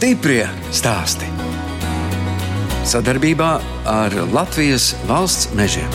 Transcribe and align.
Stiprie 0.00 0.46
stāsti. 0.72 1.26
Sadarbībā 2.88 3.48
ar 3.84 4.14
Latvijas 4.32 4.94
valsts 5.04 5.50
mežiem. 5.52 5.90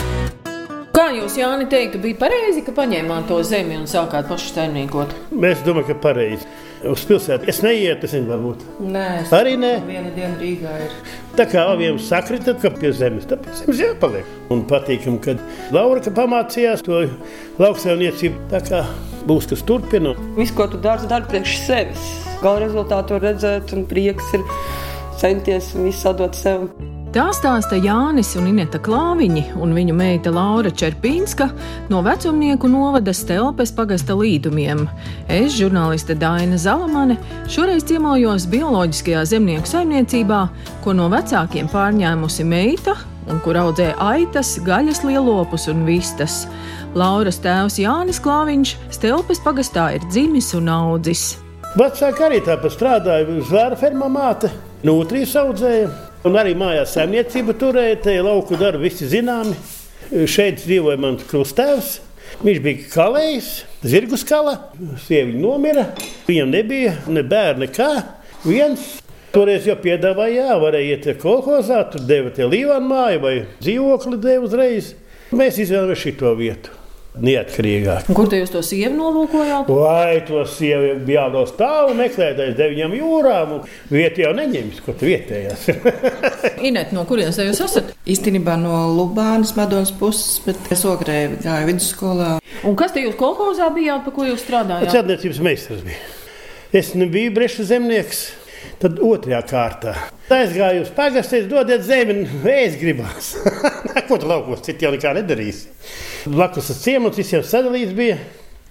Kā 0.94 1.08
jūs, 1.16 1.34
Jāni, 1.40 1.66
teiktu, 1.66 1.98
bija 2.04 2.20
pareizi, 2.20 2.62
ka 2.62 2.70
paņēmāt 2.76 3.26
to 3.26 3.40
zemi 3.42 3.74
un 3.74 3.88
sākāt 3.90 4.28
paši 4.30 4.52
saimniekot? 4.52 5.16
Mēs 5.34 5.64
domājam, 5.66 5.88
ka 5.88 5.96
pareizi. 6.04 6.46
Uz 6.86 7.02
pilsētu 7.08 7.50
es 7.50 7.58
neietu, 7.66 8.06
es 8.06 8.14
nezinu, 8.14 8.30
varbūt. 8.30 8.62
Nē, 8.94 9.08
es 9.24 9.34
Arī 9.34 9.56
nē. 9.58 9.72
Viena 9.88 10.14
diena 10.14 10.38
Rīgā 10.38 10.76
ir. 10.84 10.94
Tā 11.34 11.48
kā 11.50 11.66
abiem 11.72 11.98
sakrita, 11.98 12.54
ka 12.62 12.70
pie 12.76 12.94
zemes, 12.94 13.26
tad 13.26 13.42
pie 13.42 13.56
zemes 13.58 13.82
jāpaliek. 13.82 14.30
Un 14.54 14.62
patīkam, 14.70 15.18
kad 15.26 15.42
Laura 15.74 16.04
ka 16.06 16.14
pamācījās 16.14 16.86
to 16.86 17.02
lauksaimniecību, 17.58 18.46
tā 18.54 18.62
kā 18.70 18.86
būs 19.26 19.50
kas 19.50 19.66
turpina. 19.66 20.14
Viss, 20.38 20.54
ko 20.54 20.70
tu 20.70 20.78
dari, 20.78 21.10
dari 21.10 21.26
priekš 21.34 21.58
sevis. 21.66 22.06
Gala 22.42 22.66
rezultātu 22.66 23.16
var 23.16 23.30
redzēt, 23.30 23.72
un 23.76 23.86
prieks 23.88 24.34
ir 24.36 24.44
centies 25.20 25.72
un 25.74 25.88
visu 25.88 26.10
atdot 26.10 26.36
sev. 26.36 26.68
Tā 27.16 27.30
stāsta 27.32 27.78
Jānis 27.80 28.34
un 28.36 28.50
Ineta 28.50 28.76
Klāviņi 28.82 29.54
un 29.64 29.70
viņu 29.72 29.94
meita 29.96 30.28
Laura 30.34 30.68
Čerpīnska 30.68 31.46
no 31.88 32.02
vecumnieku 32.04 32.68
novada 32.68 33.14
Stelpes 33.16 33.72
pagasta 33.72 34.12
līdumiem. 34.18 34.82
Es, 35.32 35.54
žurnāliste 35.56 36.12
Daina 36.18 36.58
Zalamane, 36.60 37.16
šoreiz 37.48 37.86
ciemojos 37.88 38.44
bioloģiskajā 38.52 39.22
zemnieku 39.32 39.70
saimniecībā, 39.70 40.42
ko 40.84 40.96
no 40.98 41.08
vecākiem 41.14 41.72
pārņēmusi 41.72 42.44
meita 42.44 42.98
un 43.32 43.40
kur 43.46 43.56
audzē 43.62 43.94
aitas, 43.96 44.58
gaļas 44.66 45.00
lielopus 45.06 45.70
un 45.72 45.86
vistas. 45.88 46.42
Lauras 46.92 47.40
tēvs 47.40 47.80
Jānis 47.80 48.20
Klāviņš 48.20 48.76
Stelpes 48.92 49.40
pagastā 49.46 49.88
ir 49.96 50.04
dzimis 50.10 50.52
un 50.58 50.68
audzis. 50.74 51.45
Vecāki 51.76 52.22
arī 52.24 52.38
tāpat 52.40 52.72
strādāja. 52.72 53.34
Zvēra 53.44 53.76
fermā 53.76 54.06
māte, 54.08 54.48
nūtrīs 54.86 55.34
audzēja. 55.36 55.90
Un 56.24 56.38
arī 56.40 56.54
mājās 56.56 56.94
saimniecība 56.96 57.52
turēja, 57.60 57.98
te 58.06 58.14
lauku 58.24 58.56
darbu 58.56 58.86
visi 58.86 59.04
zināmi. 59.10 59.52
Šeit 60.24 60.62
dzīvoja 60.62 60.96
mans 61.02 61.26
krustēvs. 61.28 61.90
Viņš 62.40 62.62
bija 62.64 62.86
kalējis, 62.94 63.50
zirgu 63.84 64.16
skala. 64.16 64.54
Sieviete 65.04 65.36
nomira. 65.42 65.84
Viņam 66.24 66.56
nebija 66.56 66.96
ne 67.12 67.26
bērna, 67.28 67.66
nekā. 67.66 67.90
Viens 68.46 68.88
toreiz 69.36 69.68
jau 69.68 69.76
piedāvāja, 69.84 70.46
jā, 70.46 70.58
varēja 70.64 70.96
iet 70.96 71.20
kolekcijā, 71.20 71.82
tur 71.92 72.08
deva 72.08 72.32
tie 72.32 72.48
līvānu 72.48 72.88
māju 72.88 73.22
vai 73.26 73.36
dzīvokli 73.60 74.22
deva 74.24 74.48
uzreiz. 74.48 74.94
Mēs 75.28 75.60
izvēlējāmies 75.60 76.08
šo 76.08 76.34
vietu. 76.40 76.75
Neatkarīgāk. 77.16 78.10
Kur 78.16 78.28
te 78.28 78.40
jūs 78.40 78.52
to 78.52 78.60
sievu 78.66 78.92
nolūkojāt? 78.98 79.70
Vai 79.72 80.20
to 80.28 80.42
sievieti 80.50 81.04
bija 81.06 81.26
jādos 81.26 81.54
tālu 81.56 81.94
meklēt 81.96 82.40
aiz 82.44 82.56
deviņām 82.58 82.96
jūrām, 82.98 83.54
un 83.56 83.62
vietā 83.92 84.26
jau 84.26 84.32
neņems, 84.36 84.82
tu 84.86 84.96
vietējās. 85.00 85.66
Inet, 86.68 86.92
no 86.96 87.06
kurienes 87.08 87.40
jūs 87.40 87.62
esat? 87.66 87.94
Īstenībā 88.04 88.58
no 88.60 88.82
Lubānas 88.92 89.54
Madonas 89.56 89.94
puses, 89.96 90.40
bet 90.44 90.72
es 90.74 90.84
ogrē 90.88 91.22
gāju 91.40 91.70
vidusskolā. 91.70 92.32
Un 92.68 92.76
kas 92.78 92.92
te 92.92 93.04
jūs 93.04 93.16
kolekcijā 93.20 93.70
bijāt, 93.76 94.04
pa 94.04 94.14
ko 94.14 94.28
jūs 94.28 94.44
strādājāt? 94.44 94.92
Celtniecības 94.92 95.44
meistars 95.48 95.86
bija. 95.86 96.02
Es 96.76 96.92
nebiju 96.98 97.32
breša 97.36 97.70
zemnieks. 97.72 98.26
Tad 98.82 98.98
otrajā 99.00 99.38
kārtā 99.46 99.92
aizgāju 100.34 100.82
uz 100.82 100.90
pagastu, 100.96 101.38
dodiet 101.48 101.84
zemi, 101.86 102.24
es 102.50 102.76
gribās. 102.80 103.32
Ko 104.08 104.18
tu 104.20 104.28
laukos, 104.28 104.64
citi 104.66 104.86
jau 104.86 104.92
nekā 104.94 105.14
nedarīs. 105.16 105.62
Blakus 106.26 106.72
ciemats 106.82 107.20
visiem 107.20 107.44
sadalīts 107.46 107.94
bija. 107.96 108.18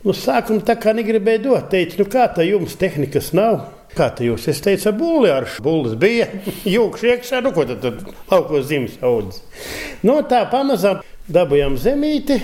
Nu, 0.05 0.13
sākumā 0.13 0.61
tā 0.67 0.75
kā 0.77 0.91
negribēja 0.93 1.41
dot, 1.41 1.69
teica, 1.71 1.97
nu 1.97 2.05
kā 2.11 2.27
tā 2.35 2.43
jums 2.45 2.75
tehnikas 2.77 3.31
nav. 3.38 3.63
Kā 3.95 4.09
tā 4.13 4.25
jūs? 4.27 4.49
Es 4.51 4.59
teicu, 4.61 4.91
būli 4.97 5.31
ar 5.31 5.47
šūnu 5.49 5.95
bija. 5.97 6.27
Jūkš 6.75 7.05
iekšā, 7.09 7.39
nu 7.45 7.53
ko 7.55 7.66
tad, 7.66 7.81
tad 7.81 8.03
laukos 8.29 8.67
zīmes 8.69 8.99
audzes. 9.05 9.41
No 10.05 10.19
tā 10.27 10.43
pamazām 10.51 11.01
dabūjām 11.31 11.79
zemīti. 11.81 12.41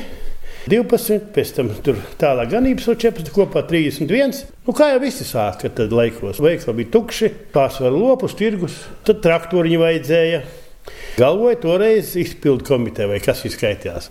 12, 0.69 1.31
pēc 1.33 1.51
tam 1.57 1.71
tur 1.81 1.97
tālāk 2.21 2.51
ganības 2.51 2.85
jau 2.85 2.95
14, 3.09 3.31
kopā 3.33 3.63
31. 3.65 4.43
Nu, 4.67 4.75
kā 4.77 4.91
jau 4.91 4.99
visi 5.01 5.25
sāka, 5.25 5.71
tad 5.73 5.93
laikos 5.93 6.41
veikali 6.41 6.83
bija 6.83 6.91
tukši, 6.93 7.31
pārsvarā 7.53 7.93
lopus, 7.95 8.35
tirgus, 8.37 8.75
tad 9.07 9.23
traktoriņi 9.25 9.79
vajadzēja. 9.81 10.43
Galvoja 11.17 11.57
toreiz 11.61 12.15
izpildu 12.17 12.65
komiteja, 12.65 13.05
vai 13.11 13.19
kas 13.21 13.43
izskaitījās. 13.45 14.07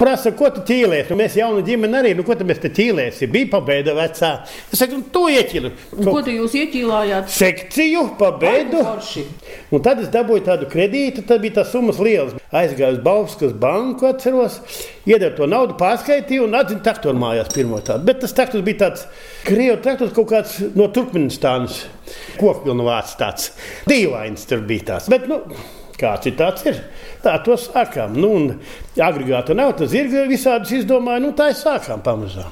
Prasa, 0.00 0.32
ko 0.36 0.50
tu 0.52 0.64
ķīlēsi? 0.66 1.08
Nu, 1.12 1.16
mēs 1.20 1.36
jauni 1.38 1.62
ģimeni 1.64 1.96
arī, 2.00 2.10
nu, 2.18 2.24
ko 2.26 2.34
tad 2.36 2.48
mēs 2.48 2.60
te 2.60 2.68
ķīlēsim? 2.74 3.30
Bija 3.32 3.48
pabeigta 3.54 3.94
vecā. 3.96 4.30
Es 4.68 4.82
saku, 4.82 4.98
nu, 4.98 5.06
to 5.14 5.22
ieķilu. 5.32 5.70
Ko 6.02 6.18
te 6.26 6.34
jūs 6.34 6.56
ieķīlājāt? 6.60 7.30
Sekciju. 7.32 8.04
Forši. 8.20 9.24
Un 9.70 9.84
tad 9.86 10.02
es 10.02 10.10
dabūju 10.12 10.44
tādu 10.50 10.68
kredītu, 10.70 11.24
tad 11.28 11.40
bija 11.44 11.60
tas 11.60 11.72
summas 11.72 12.02
liels. 12.02 12.36
Aizgāju 12.50 12.98
uz 12.98 13.02
Bauskas 13.04 13.56
banku, 13.62 14.10
atceros, 14.10 14.58
iedevu 15.06 15.36
to 15.38 15.48
naudu, 15.48 15.78
pārskaitīju 15.80 16.48
un 16.48 16.58
atzinu 16.58 16.82
traktoru 16.84 17.20
mājās 17.22 17.52
pirmo 17.54 17.78
tādu. 17.86 18.08
Bet 18.10 18.24
tas 18.24 18.34
traktors 18.36 18.66
bija 18.66 18.82
tāds 18.88 19.06
krievu 19.46 19.78
traktors 19.84 20.16
kaut 20.16 20.32
kāds 20.34 20.58
no 20.74 20.90
Turkmenistānas. 20.92 21.84
Kokpilnu 22.40 22.84
vārds 22.84 23.14
tāds. 23.20 23.52
Dīvains 23.88 24.48
tur 24.50 24.66
bija 24.66 24.96
tās. 24.96 25.06
Bet, 25.12 25.30
nu, 25.30 25.44
Kāds 26.00 26.30
ir 26.30 26.36
tāds? 26.38 26.64
Ir. 26.68 26.80
Tā 27.24 27.36
to 27.44 27.58
sākām. 27.60 28.16
Nu, 28.16 28.32
agregāta 28.96 29.56
nav, 29.56 29.74
tas 29.80 29.92
ir 29.96 30.08
visādus 30.30 30.72
izdomāju, 30.80 31.26
nu 31.26 31.34
tā 31.36 31.50
ir 31.52 31.58
sākām 31.60 32.00
pamazām. 32.04 32.48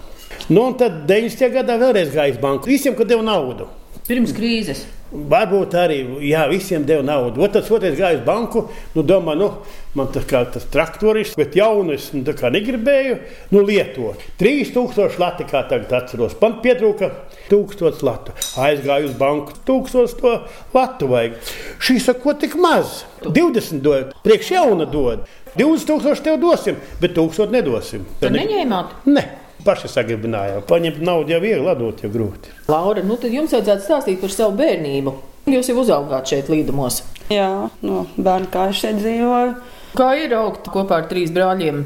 Nu, 0.48 0.68
un 0.68 0.76
tad 0.80 1.02
90. 1.08 1.50
gadā 1.52 1.78
vēlreiz 1.80 2.12
gāja 2.12 2.36
uz 2.36 2.40
banku. 2.42 2.70
Visiem, 2.70 2.96
kad 2.96 3.08
deva 3.08 3.24
naudu. 3.24 3.68
Pirms 4.08 4.32
krīzes. 4.36 4.86
Varbūt 5.08 5.74
arī 5.80 5.98
jā, 6.28 6.42
visiem 6.50 6.84
deva 6.88 7.04
naudu. 7.04 7.40
Ot, 7.44 7.54
tas 7.56 7.68
otrais 7.72 7.96
gāja 7.96 8.20
uz 8.20 8.24
banku. 8.24 8.66
Nu, 8.94 9.04
domā, 9.04 9.36
nu, 9.36 9.50
man 9.98 10.10
tas 10.14 10.26
kā 10.28 10.42
tas 10.52 10.66
traktoris, 10.72 11.34
bet 11.38 11.56
jaunu 11.58 11.94
es 11.96 12.08
nu, 12.14 12.22
tā 12.26 12.34
kā 12.38 12.50
negribēju 12.54 13.18
nu, 13.54 13.62
lietot. 13.66 14.22
3000 14.40 15.18
lati, 15.20 15.46
kā 15.48 15.64
tagad 15.70 15.92
atceros. 16.00 16.36
Man 16.42 16.58
pietrūka 16.64 17.10
1000 17.50 18.04
latu. 18.06 18.34
Aizgāju 18.60 19.10
uz 19.10 19.18
banku, 19.18 19.56
1000 19.68 20.16
to 20.20 20.34
latu 20.74 21.10
vajag. 21.10 21.36
Šī 21.82 21.98
saka, 22.04 22.22
ko 22.24 22.36
tik 22.38 22.56
maz? 22.60 23.02
20 23.26 23.82
dod, 23.84 24.14
priekš 24.24 24.54
jauna 24.56 24.88
dod. 24.88 25.26
2000 25.58 26.24
tev 26.24 26.40
dosim, 26.42 26.78
bet 27.02 27.16
1000 27.16 27.52
nedosim. 27.54 28.06
Tad 28.22 28.36
neņēmāt. 28.36 28.96
Ne. 29.10 29.26
Paši 29.66 29.90
sagribinājām. 29.90 30.62
Paņemt 30.68 31.00
naudu 31.02 31.34
jau 31.34 31.40
viegli, 31.42 31.66
atdot 31.66 32.04
jau 32.04 32.10
grūti. 32.12 32.52
Laura, 32.70 33.02
nu 33.02 33.16
tad 33.18 33.34
jums 33.34 33.52
vajadzētu 33.56 33.84
stāstīt 33.84 34.20
par 34.22 34.32
savu 34.32 34.54
bērnību. 34.60 35.14
Jūs 35.48 35.70
jau 35.72 35.80
uzaugāt 35.82 36.30
šeit 36.30 36.50
līdumos. 36.52 37.00
Jā, 37.32 37.68
no 37.84 38.04
bērna 38.16 38.48
kā 38.52 38.68
es 38.70 38.78
šeit 38.82 39.00
dzīvoju. 39.00 39.56
Kā 39.96 40.10
ir 40.20 40.34
augt 40.36 40.68
kopā 40.72 41.02
ar 41.02 41.08
trīs 41.10 41.32
brāļiem? 41.34 41.84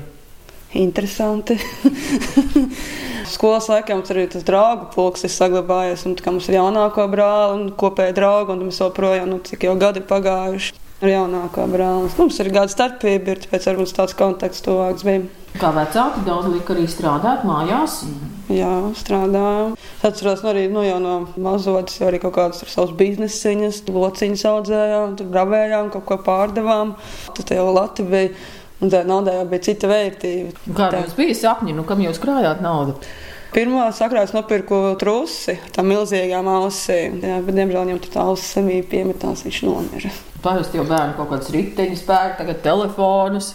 Interesanti. 0.79 1.59
Skolas 3.33 3.69
laikā 3.71 3.95
mums 3.97 4.11
arī 4.13 4.25
tas 4.33 4.45
draugu 4.47 4.89
pulks 4.95 5.27
ir 5.27 5.33
saglabājies. 5.33 6.07
Un, 6.09 6.17
mums 6.33 6.49
ir 6.49 6.59
jaunāko 6.59 7.07
brāli 7.13 7.59
un 7.59 7.69
kopēji 7.79 8.17
draugi, 8.17 8.57
un 8.57 8.67
mēs 8.69 8.81
joprojām, 8.83 9.29
nu, 9.31 9.41
cik 9.45 9.69
jau 9.69 9.77
gadi 9.81 10.03
pagājuši 10.09 10.75
ar 11.03 11.13
jaunāko 11.13 11.69
brāli. 11.71 12.11
Mums 12.19 12.41
ir 12.43 12.53
gada 12.55 12.73
starpība, 12.73 13.35
ir 13.37 13.45
tāpēc 13.45 13.69
varbūt 13.71 13.95
tāds 13.99 14.17
konteksts 14.19 14.65
tuvāks 14.67 15.07
bija. 15.07 15.29
Kā 15.61 15.69
vecāki 15.77 16.23
daudz 16.25 16.49
lika 16.49 16.73
arī 16.73 16.87
strādāt 16.89 17.43
mājās. 17.45 17.99
Jā, 18.53 18.71
strādājām. 18.97 19.75
Es 19.77 20.07
atceros, 20.09 20.41
nu, 20.45 20.51
arī 20.53 20.63
nu, 20.73 20.85
no 21.03 21.15
mazotas, 21.41 21.99
jau 22.01 22.11
kaut 22.25 22.35
kādas 22.39 22.63
savas 22.73 22.95
biznesiņas, 22.99 23.83
lociņas 23.93 24.47
audzējām, 24.49 25.17
tur 25.21 25.29
bravējām, 25.35 25.93
kaut 25.93 26.07
ko 26.09 26.19
pārdevām. 26.25 26.97
Tad 27.37 27.53
jau 27.55 27.69
Latvija 27.69 28.11
bija, 28.13 28.33
un 28.81 28.93
tā 28.93 29.03
naudai 29.09 29.37
jau 29.39 29.45
bija 29.53 29.67
cita 29.69 29.93
vērtība. 29.93 30.57
Kāda 30.73 31.05
jums 31.05 31.19
bija 31.21 31.37
sapņi, 31.45 31.77
nu 31.77 31.85
kam 31.89 32.03
jūs 32.05 32.21
krājāt 32.23 32.65
naudu? 32.65 32.97
Pirmā 33.53 33.91
sakrās 33.93 34.31
nopirku 34.33 34.79
trusi, 34.97 35.59
tā 35.77 35.85
milzīgām 35.85 36.47
ausīm. 36.49 37.19
Jā, 37.21 37.37
bet, 37.45 37.59
diemžēl, 37.59 37.85
viņam 37.85 37.99
tā 38.07 38.23
ausis 38.25 38.55
semīja 38.57 38.87
piemetās, 38.89 39.45
viņš 39.45 39.59
nomira. 39.69 40.13
Parasti 40.41 40.81
jau 40.81 40.87
bērni 40.89 41.19
kaut 41.19 41.29
kādas 41.35 41.53
riteņas 41.53 42.07
pērk, 42.09 42.39
tagad 42.41 42.63
telefonus. 42.65 43.53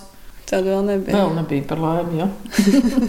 Tad 0.48 0.64
vēl 0.64 0.86
nebija. 0.88 1.18
Vēl 1.18 1.34
nebija 1.36 1.66
par 1.68 1.82
laimi, 1.84 2.22
jā. 2.22 2.30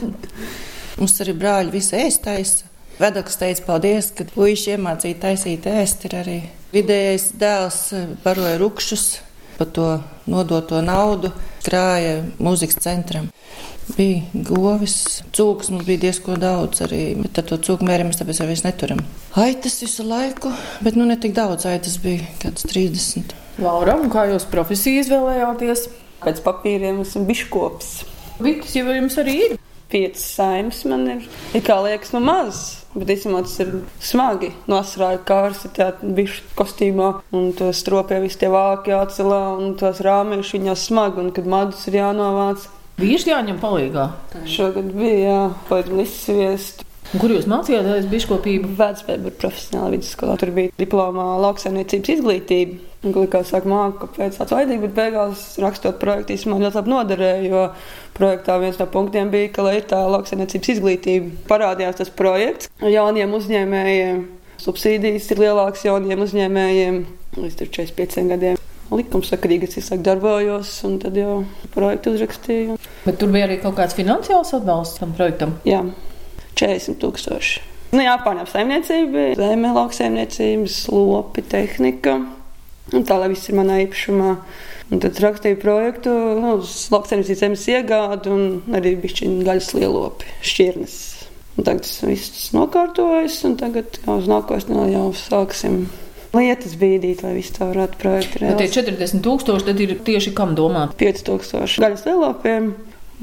Mums 0.99 1.15
arī 1.23 1.37
brāļi 1.39 1.75
visu 1.77 1.95
ēst 1.99 2.25
taisa. 2.25 2.67
Vedeklis 2.99 3.39
teica, 3.39 3.63
paldies, 3.69 4.11
ka 4.11 4.27
puiši 4.33 4.75
iemācīja 4.75 5.21
taisīt 5.23 5.69
ēst. 5.71 6.09
Ir 6.09 6.17
arī 6.19 6.39
vidējais 6.75 7.31
dēls 7.39 7.83
eh, 7.95 8.09
baroja 8.25 8.57
rupšus 8.59 9.07
par 9.59 9.71
to 9.75 9.87
nodoto 10.31 10.79
naudu, 10.83 11.33
krāja 11.67 12.21
mūzikas 12.39 12.79
centram. 12.83 13.27
Bija 13.97 14.43
govis, 14.47 15.23
cūks 15.35 15.73
mums 15.73 15.87
bija 15.89 16.05
diezgan 16.07 16.39
daudz 16.43 16.85
arī, 16.87 17.01
bet 17.19 17.41
ar 17.41 17.47
to 17.49 17.59
cūku 17.67 17.87
mēriem 17.89 18.11
mēs 18.11 18.21
tāpēc 18.21 18.43
jau 18.43 18.47
vairs 18.51 18.63
neturam. 18.67 19.01
Aitas 19.41 19.81
visu 19.83 20.07
laiku, 20.07 20.53
bet 20.85 20.99
nu 20.99 21.09
ne 21.09 21.17
tik 21.19 21.35
daudz, 21.39 21.67
aitas 21.67 21.97
bija 22.03 22.27
kāds 22.43 22.69
30. 22.71 23.35
Laura, 23.65 23.97
kā 24.13 24.29
jūs 24.31 24.47
profesiju 24.53 25.03
izvēlējāties? 25.03 25.89
Pēc 26.25 26.43
papīriem 26.45 27.03
esmu 27.05 27.25
biškops. 27.29 27.91
Vitas 28.43 28.75
jau 28.75 28.87
jums 28.91 29.19
arī 29.19 29.37
ir. 29.47 29.59
piecas 29.89 30.25
saimnes 30.37 30.83
man 30.89 31.07
ir. 31.09 31.29
Ir 31.57 31.63
kā 31.65 31.79
liekas, 31.85 32.13
nu 32.13 32.21
maz. 32.25 32.63
Bet 32.93 33.13
īstenībā 33.15 33.45
tas 33.47 33.55
ir 33.63 33.71
smagi. 34.05 34.51
Nosarāja 34.71 35.21
kārsi 35.29 35.71
tādā 35.77 36.11
bišu 36.17 36.43
kostīmā, 36.59 37.13
un 37.37 37.53
to 37.57 37.71
stropē 37.77 38.19
visi 38.25 38.41
tie 38.43 38.51
vāki 38.53 38.93
jācelā, 38.93 39.43
un 39.61 39.77
tos 39.81 40.03
rāmieši 40.05 40.59
viņā 40.59 40.75
smagi, 40.79 41.23
un 41.23 41.31
kad 41.37 41.49
madus 41.49 41.87
ir 41.89 42.01
jānovāc. 42.01 42.67
Vīrs 42.99 43.29
jāņem 43.29 43.61
palīgā. 43.63 44.09
Šogad 44.51 44.91
bija, 44.97 45.19
jā, 45.23 45.41
palīdz 45.71 46.03
izsviest. 46.03 46.85
Kur 47.15 47.33
jūs 47.33 47.47
mācījāties 47.49 48.09
biškopību? 48.11 48.75
Vecpēda 48.77 49.31
profesionāla 49.41 49.95
vidusskolā. 49.95 50.35
Tur 50.41 50.53
bija 50.57 50.75
diplomā 50.81 51.31
lauksaimniecības 51.47 52.17
izglītība. 52.19 52.83
Un, 53.07 53.15
kā 53.31 53.45
sāk 53.47 53.67
māku, 53.71 54.09
kāpēc 54.09 54.41
tāds 54.41 54.55
vaidīgi, 54.57 54.83
bet 54.89 54.95
beigās 54.97 55.43
rakstot 55.63 56.01
projektu 56.03 56.35
īstenībā 56.35 56.65
ļoti 56.65 56.81
labi 56.81 56.91
noderēja, 56.91 57.45
jo 57.47 57.61
projektā 58.17 58.57
viens 58.59 58.81
no 58.81 58.89
punktiem 58.91 59.31
bija, 59.31 59.53
ka, 59.55 59.67
lai 59.69 59.77
ir 59.79 59.87
tā 59.87 60.01
lauksaimniecības 60.11 60.73
izglītība, 60.75 61.31
parādījās 61.51 62.01
tas 62.03 62.11
projekts 62.11 62.73
jauniem 62.83 63.39
uzņēmējiem. 63.39 64.25
Subsīdijas 64.59 65.31
ir 65.31 65.45
lielākas 65.45 65.87
jauniem 65.87 66.27
uzņēmējiem 66.27 67.05
līdz 67.39 67.61
45 67.69 68.33
gadiem 68.35 68.59
likumsakarīgi 68.95 69.69
es 69.69 69.79
visu 69.79 69.99
darbojos, 70.05 70.71
un 70.89 70.99
tad 71.03 71.17
jau 71.19 71.43
projektu 71.75 72.15
uzrakstīju. 72.17 72.79
Bet 73.05 73.19
tur 73.21 73.33
bija 73.33 73.49
arī 73.49 73.59
kaut 73.63 73.77
kāds 73.79 73.97
finansiāls 73.99 74.55
atbalsts 74.57 75.03
tam 75.03 75.13
projektam? 75.17 75.59
Jā. 75.69 75.83
40 76.59 76.99
tūkstoši. 77.03 77.67
Nu, 77.95 78.03
jāpārņem 78.05 78.49
saimniecība, 78.51 79.29
zeme, 79.39 79.71
lauksaimniecības, 79.77 80.81
lopi, 80.93 81.45
tehnika. 81.55 82.19
Un 82.97 83.05
tā, 83.05 83.19
lai 83.21 83.29
viss 83.33 83.51
ir 83.51 83.59
manā 83.59 83.83
īpašumā. 83.85 84.33
Un 84.89 85.03
tad 85.05 85.19
rakstīju 85.21 85.59
projektu, 85.61 86.13
nu, 86.41 86.55
lauksaimniecības 86.95 87.43
zemes 87.43 87.67
iegādi 87.69 88.33
un 88.33 88.77
arī 88.79 88.95
bišķiņu 89.03 89.45
gaļas 89.45 89.73
lielopi, 89.77 90.31
šķirnes. 90.49 90.99
Un 91.59 91.67
tagad 91.67 91.85
tas 91.85 91.97
viss 92.07 92.53
nokārtojas, 92.55 93.41
un 93.45 93.59
tagad 93.61 93.99
jau 94.07 94.17
uz 94.23 94.29
nākotnē 94.31 94.87
jau 94.95 95.09
sāksim 95.19 95.83
lietas 96.37 96.77
bīdīt, 96.79 97.25
lai 97.25 97.35
viss 97.37 97.53
tā 97.57 97.69
varētu 97.69 98.01
projektu 98.01 98.43
realizēt. 98.45 98.73
Tie 98.77 98.85
40 98.85 99.25
tūkstoši 99.27 99.69
tad 99.69 99.83
ir 99.85 99.97
tieši 100.07 100.33
kam 100.39 100.55
domāt? 100.59 100.95
5 101.01 101.25
tūkstoši 101.29 101.85
gaļas 101.85 102.07
lielopiem 102.09 102.73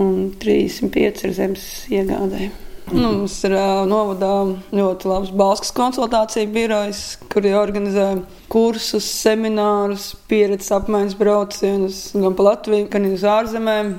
un 0.03 0.13
35 0.41 1.25
ir 1.25 1.35
zemes 1.37 1.65
iegādēji. 1.93 2.51
Nu, 2.91 3.07
mums 3.09 3.39
ir 3.47 3.53
uh, 3.57 3.81
novadā 3.89 4.31
ļoti 4.75 5.09
labs 5.09 5.31
Balskas 5.33 5.71
konsultāciju 5.73 6.51
birojs, 6.53 6.99
kuri 7.33 7.55
organizē 7.57 8.11
kursus, 8.51 9.07
seminārus, 9.23 10.11
pieredzes 10.29 10.69
apmaiņas 10.75 11.15
braucienus 11.17 12.03
gan 12.13 12.37
pa 12.37 12.45
Latviju, 12.51 12.85
gan 12.93 13.09
uz 13.09 13.25
ārzemēm. 13.25 13.95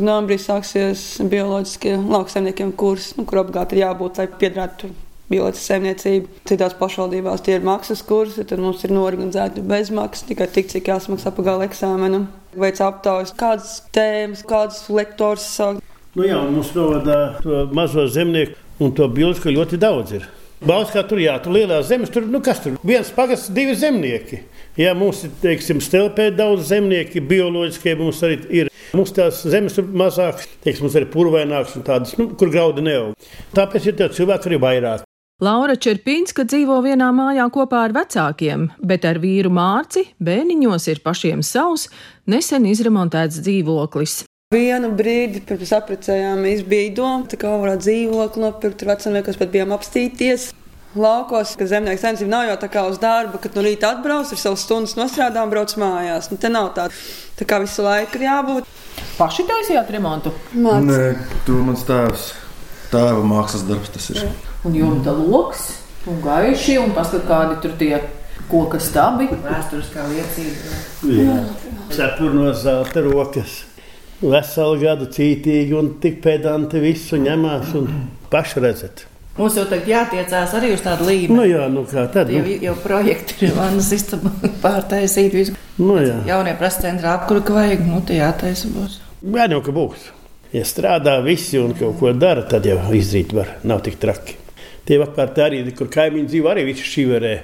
Novembrī 0.00 0.38
sāksies 0.40 1.04
bioloģiskie 1.28 1.98
lauksaimniekiem 2.00 2.72
kursi, 2.80 3.18
nu, 3.18 3.26
kur 3.28 3.42
obligāti 3.42 3.76
ir 3.76 3.82
jābūt, 3.82 4.22
lai 4.22 4.30
piedrētu 4.40 4.88
bioloģiskā 5.30 5.74
saimniecība. 5.74 6.40
Citās 6.48 6.78
pašvaldībās 6.80 7.44
tie 7.44 7.58
ir 7.58 7.66
maksas 7.68 8.00
kursi, 8.08 8.46
tad 8.48 8.64
mums 8.64 8.80
ir 8.88 8.96
norganizēti 8.96 9.60
bezmaksas, 9.68 10.24
tikai 10.32 10.48
tik, 10.54 10.72
cik 10.72 10.88
jāsmaksā 10.88 11.34
pagāla 11.36 11.68
eksāmenam. 11.68 12.30
Veic 12.56 12.80
aptaujas, 12.82 13.36
kādas 13.36 13.76
tēmas, 13.92 14.46
kādas 14.48 14.86
lektors 14.88 15.44
sāk. 15.58 15.84
Nu 16.18 16.24
jā, 16.26 16.40
mums 16.50 16.72
novadā 16.74 17.18
to 17.38 17.64
mazo 17.76 18.08
zemnieku 18.10 18.56
un 18.82 18.94
to 18.96 19.06
bioloģisko 19.06 19.52
ļoti 19.54 19.78
daudz 19.78 20.14
ir. 20.18 20.24
Balskā 20.66 21.04
tur 21.08 21.20
jā, 21.22 21.36
tur 21.40 21.54
lielās 21.54 21.86
zemes, 21.88 22.10
tur, 22.12 22.26
nu 22.28 22.40
kas 22.44 22.58
tur, 22.60 22.74
viens 22.84 23.08
pagasts, 23.16 23.48
divi 23.56 23.72
zemnieki. 23.78 24.42
Jā, 24.76 24.90
mums 24.98 25.22
ir, 25.24 25.30
teiksim, 25.40 25.78
stelpē 25.80 26.26
daudz 26.36 26.66
zemnieki, 26.68 27.22
bioloģiskie 27.30 27.94
mums 27.96 28.20
arī 28.26 28.40
ir. 28.58 28.72
Mums 28.92 29.14
tās 29.14 29.38
zemes 29.46 29.78
ir 29.78 29.86
mazākas, 29.86 30.48
teiksim, 30.64 30.88
mums 30.88 30.96
arī 30.98 31.06
purvainākas 31.12 31.76
un 31.78 31.86
tādas, 31.86 32.16
nu, 32.18 32.26
kur 32.36 32.50
graudi 32.52 32.82
neaug. 32.84 33.14
Tāpēc 33.56 33.86
ir 33.86 33.96
tie 34.00 34.10
cilvēki 34.18 34.50
arī 34.50 34.58
vairāk. 34.66 35.06
Laura 35.40 35.78
Čerpinska 35.80 36.44
dzīvo 36.44 36.80
vienā 36.84 37.12
mājā 37.16 37.46
kopā 37.54 37.86
ar 37.86 37.94
vecākiem, 37.96 38.66
bet 38.84 39.06
ar 39.08 39.22
vīru 39.22 39.48
Mārci 39.54 40.10
bērniņos 40.20 40.90
ir 40.92 41.00
pašiem 41.06 41.46
savs, 41.46 41.86
nesen 42.28 42.66
izremontēts 42.68 43.40
dzīvoklis. 43.46 44.18
Vienu 44.50 44.88
brīdi 44.98 45.38
pirms 45.46 45.70
apprecējāmies, 45.76 46.64
bija 46.66 46.90
doma, 46.96 47.36
kā 47.38 47.52
varētu 47.54 47.84
dzīvokli 47.84 48.40
nopirkt. 48.42 48.80
Tur 48.80 48.88
vecumniekos 48.90 49.36
pat 49.38 49.52
bijām 49.52 49.70
apstīties. 49.76 50.48
Laukos, 50.98 51.52
ka 51.54 51.68
zemnieks 51.70 52.02
saimniecība 52.02 52.32
nav 52.32 52.48
jau 52.48 52.56
tā 52.64 52.70
kā 52.72 52.82
uz 52.90 52.98
darba, 52.98 53.38
kad 53.38 53.54
no 53.54 53.62
rīta 53.62 53.92
atbrauc, 53.94 54.32
ir 54.34 54.42
savas 54.42 54.64
stundas 54.66 54.96
nostrādā 54.98 55.44
un 55.46 55.52
brauc 55.54 55.76
mājās. 55.78 56.32
Nu, 56.32 56.40
te 56.42 56.50
nav 56.50 56.72
tā, 56.74 56.88
tā 57.38 57.46
kā 57.46 57.60
visu 57.62 57.86
laiku 57.86 58.18
ir 58.18 58.26
jābūt. 58.26 58.74
Paši 59.20 59.46
taisījāt 59.52 59.94
remontu? 59.94 60.34
Māc. 60.58 60.82
Nē, 60.90 61.06
tu 61.46 61.62
mans 61.70 61.86
tēvs, 61.86 62.26
tēva 62.90 63.22
mākslas 63.22 63.68
darbs 63.70 63.94
tas 63.94 64.10
ir. 64.16 64.24
Jā. 64.26 64.34
Un 64.66 64.78
jumta 64.82 65.14
loks, 65.14 65.76
un 66.10 66.18
gaiši, 66.26 66.80
un 66.82 66.98
paskat 66.98 67.30
kādi 67.30 67.62
tur 67.62 67.78
tie 67.78 68.02
koka 68.50 68.82
stabi. 68.82 69.30
Vēsturiskā 69.46 70.10
liecība. 70.10 70.84
Jā, 71.06 71.42
cepur 71.94 72.34
no 72.34 72.50
zelta 72.50 73.06
rokas 73.06 73.60
veselu 74.20 74.80
gadu 74.80 75.08
cītīgi 75.10 75.76
un 75.76 75.94
tik 76.02 76.20
pedanti 76.24 76.82
visu 76.82 77.20
ņemās 77.20 77.72
un 77.78 77.88
paši 78.32 78.62
redzat. 78.64 79.06
Mums 79.38 79.56
jau 79.56 79.64
tagad 79.70 79.88
jātiecās 79.88 80.52
arī 80.58 80.72
uz 80.74 80.82
tādu 80.84 81.06
līmeni. 81.08 81.36
Nu 81.38 81.46
jā, 81.48 81.64
nu 81.72 81.86
kā 81.88 82.04
tad? 82.12 82.32
Jau, 82.34 82.42
jau 82.60 82.74
projekti 82.82 83.46
ir 83.46 83.54
vannas 83.56 83.88
istaba 83.96 84.32
pārtaisīt 84.64 85.36
visu. 85.36 85.54
Nu 85.80 85.96
jā. 86.02 86.18
Jaunie 86.28 86.52
prasa 86.60 86.84
centrā 86.88 87.14
apkuru, 87.16 87.44
ka 87.46 87.56
vajag, 87.56 87.86
nu 87.88 88.02
tie 88.04 88.18
jātaisa 88.20 88.68
būs. 88.74 88.98
Jā, 89.24 89.46
jau 89.54 89.62
ka 89.64 89.74
būs. 89.76 90.10
Ja 90.52 90.66
strādā 90.66 91.14
visi 91.22 91.60
un 91.62 91.72
kaut 91.78 92.00
ko 92.00 92.12
dara, 92.12 92.42
tad 92.50 92.66
jau 92.66 92.76
izrīt 92.96 93.32
var. 93.36 93.54
Nav 93.64 93.84
tik 93.86 94.00
traki. 94.02 94.36
Tie 94.88 94.98
apkārt 94.98 95.38
arī, 95.38 95.62
kur 95.78 95.88
kaimiņi 95.92 96.26
dzīvo, 96.32 96.50
arī 96.50 96.66
visi 96.72 96.84
šī 96.90 97.06
varēja 97.12 97.42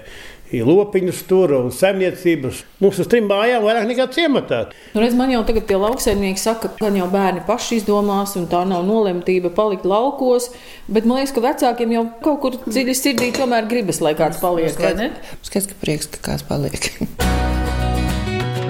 lopiņus 0.53 1.23
tur 1.29 1.55
un 1.59 1.71
saimniecības. 1.75 2.63
Mums 2.83 3.01
uz 3.03 3.11
trim 3.11 3.29
mājām 3.31 3.65
vairāk 3.67 3.89
nekā 3.91 4.09
ciematā. 4.15 4.63
Nu, 4.95 5.03
redz, 5.03 5.17
man 5.19 5.33
jau 5.35 5.43
tagad 5.49 5.67
tie 5.69 5.79
lauksaimnieki 5.81 6.43
saka, 6.43 6.71
ka 6.79 6.91
jau 6.95 7.11
bērni 7.13 7.45
paši 7.49 7.81
izdomās, 7.81 8.37
un 8.39 8.49
tā 8.51 8.63
nav 8.69 8.87
nolemtība 8.87 9.53
palikt 9.57 9.87
laukos. 9.89 10.51
Bet 10.87 11.07
man 11.07 11.21
liekas, 11.21 11.35
ka 11.37 11.45
vecākiem 11.45 11.95
jau 11.99 12.05
kaut 12.25 12.43
kur 12.45 12.59
dziļi 12.67 12.97
sirdī 12.97 13.31
tomēr 13.37 13.69
gribas, 13.71 14.03
lai 14.05 14.15
kāds 14.19 14.43
paliek. 14.43 14.75
Skaidrs, 14.77 15.71
ka 15.73 15.81
prieks, 15.83 16.11
ka 16.17 16.27
kāds 16.31 16.47
paliek. 16.47 16.93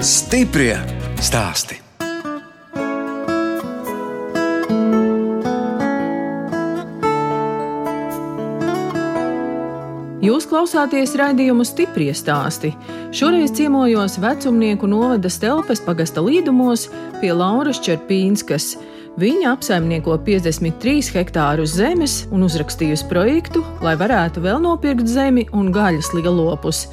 Stiprie 0.01 0.75
stāsti! 1.21 1.86
Jūs 10.27 10.43
klausāties 10.49 11.13
raidījumu 11.15 11.63
stipri 11.63 12.09
stāstī. 12.11 12.73
Šoreiz 13.15 13.53
ciemojos 13.55 14.17
vecumnieku 14.19 14.89
novada 14.89 15.29
Stelpes 15.31 15.79
pagasta 15.85 16.19
līdumos 16.25 16.87
pie 17.21 17.29
Lauras 17.31 17.79
Čerpīnskas. 17.85 18.73
Viņa 19.21 19.53
apsaimnieko 19.53 20.17
53 20.25 21.13
hektārus 21.15 21.77
zemes 21.77 22.17
un 22.33 22.43
uzrakstījusi 22.43 23.07
projektu, 23.07 23.63
lai 23.85 23.95
varētu 24.01 24.43
vēl 24.43 24.59
nopirkt 24.65 25.07
zemi 25.07 25.47
un 25.55 25.71
gaļas 25.71 26.11
lielopus. 26.17 26.83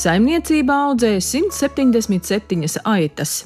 Saimniecībā 0.00 0.82
audzēja 0.88 1.22
177 1.28 2.82
aitas. 2.90 3.38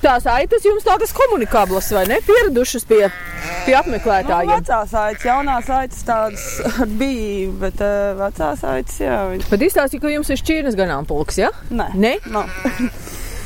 Tās 0.00 0.26
aitas 0.30 0.64
jums 0.64 0.84
tādas 0.86 1.12
komunikablas 1.12 1.90
vai 1.92 2.06
ne? 2.08 2.22
Pieradušas 2.24 2.84
pie, 2.88 3.08
pie 3.66 3.74
apmeklētājiem. 3.80 4.50
Nu, 4.50 4.56
vecās 4.60 4.94
aitas, 5.00 5.26
jaunās 5.26 5.70
aitas 5.72 6.04
tādas 6.06 6.46
bija, 7.00 7.50
bet 7.62 7.82
uh, 7.84 8.14
vecās 8.20 8.64
aitas, 8.66 9.00
jā. 9.02 9.18
Bet 9.50 9.66
izstāstīja, 9.66 10.02
ka 10.04 10.12
jums 10.14 10.30
ir 10.32 10.40
šķirnes 10.42 10.78
ganāmpulks, 10.78 11.40
jā? 11.42 11.50
Ja? 11.50 11.66
Nē. 11.82 11.88
Ne? 11.98 12.14
Nav. 12.32 12.50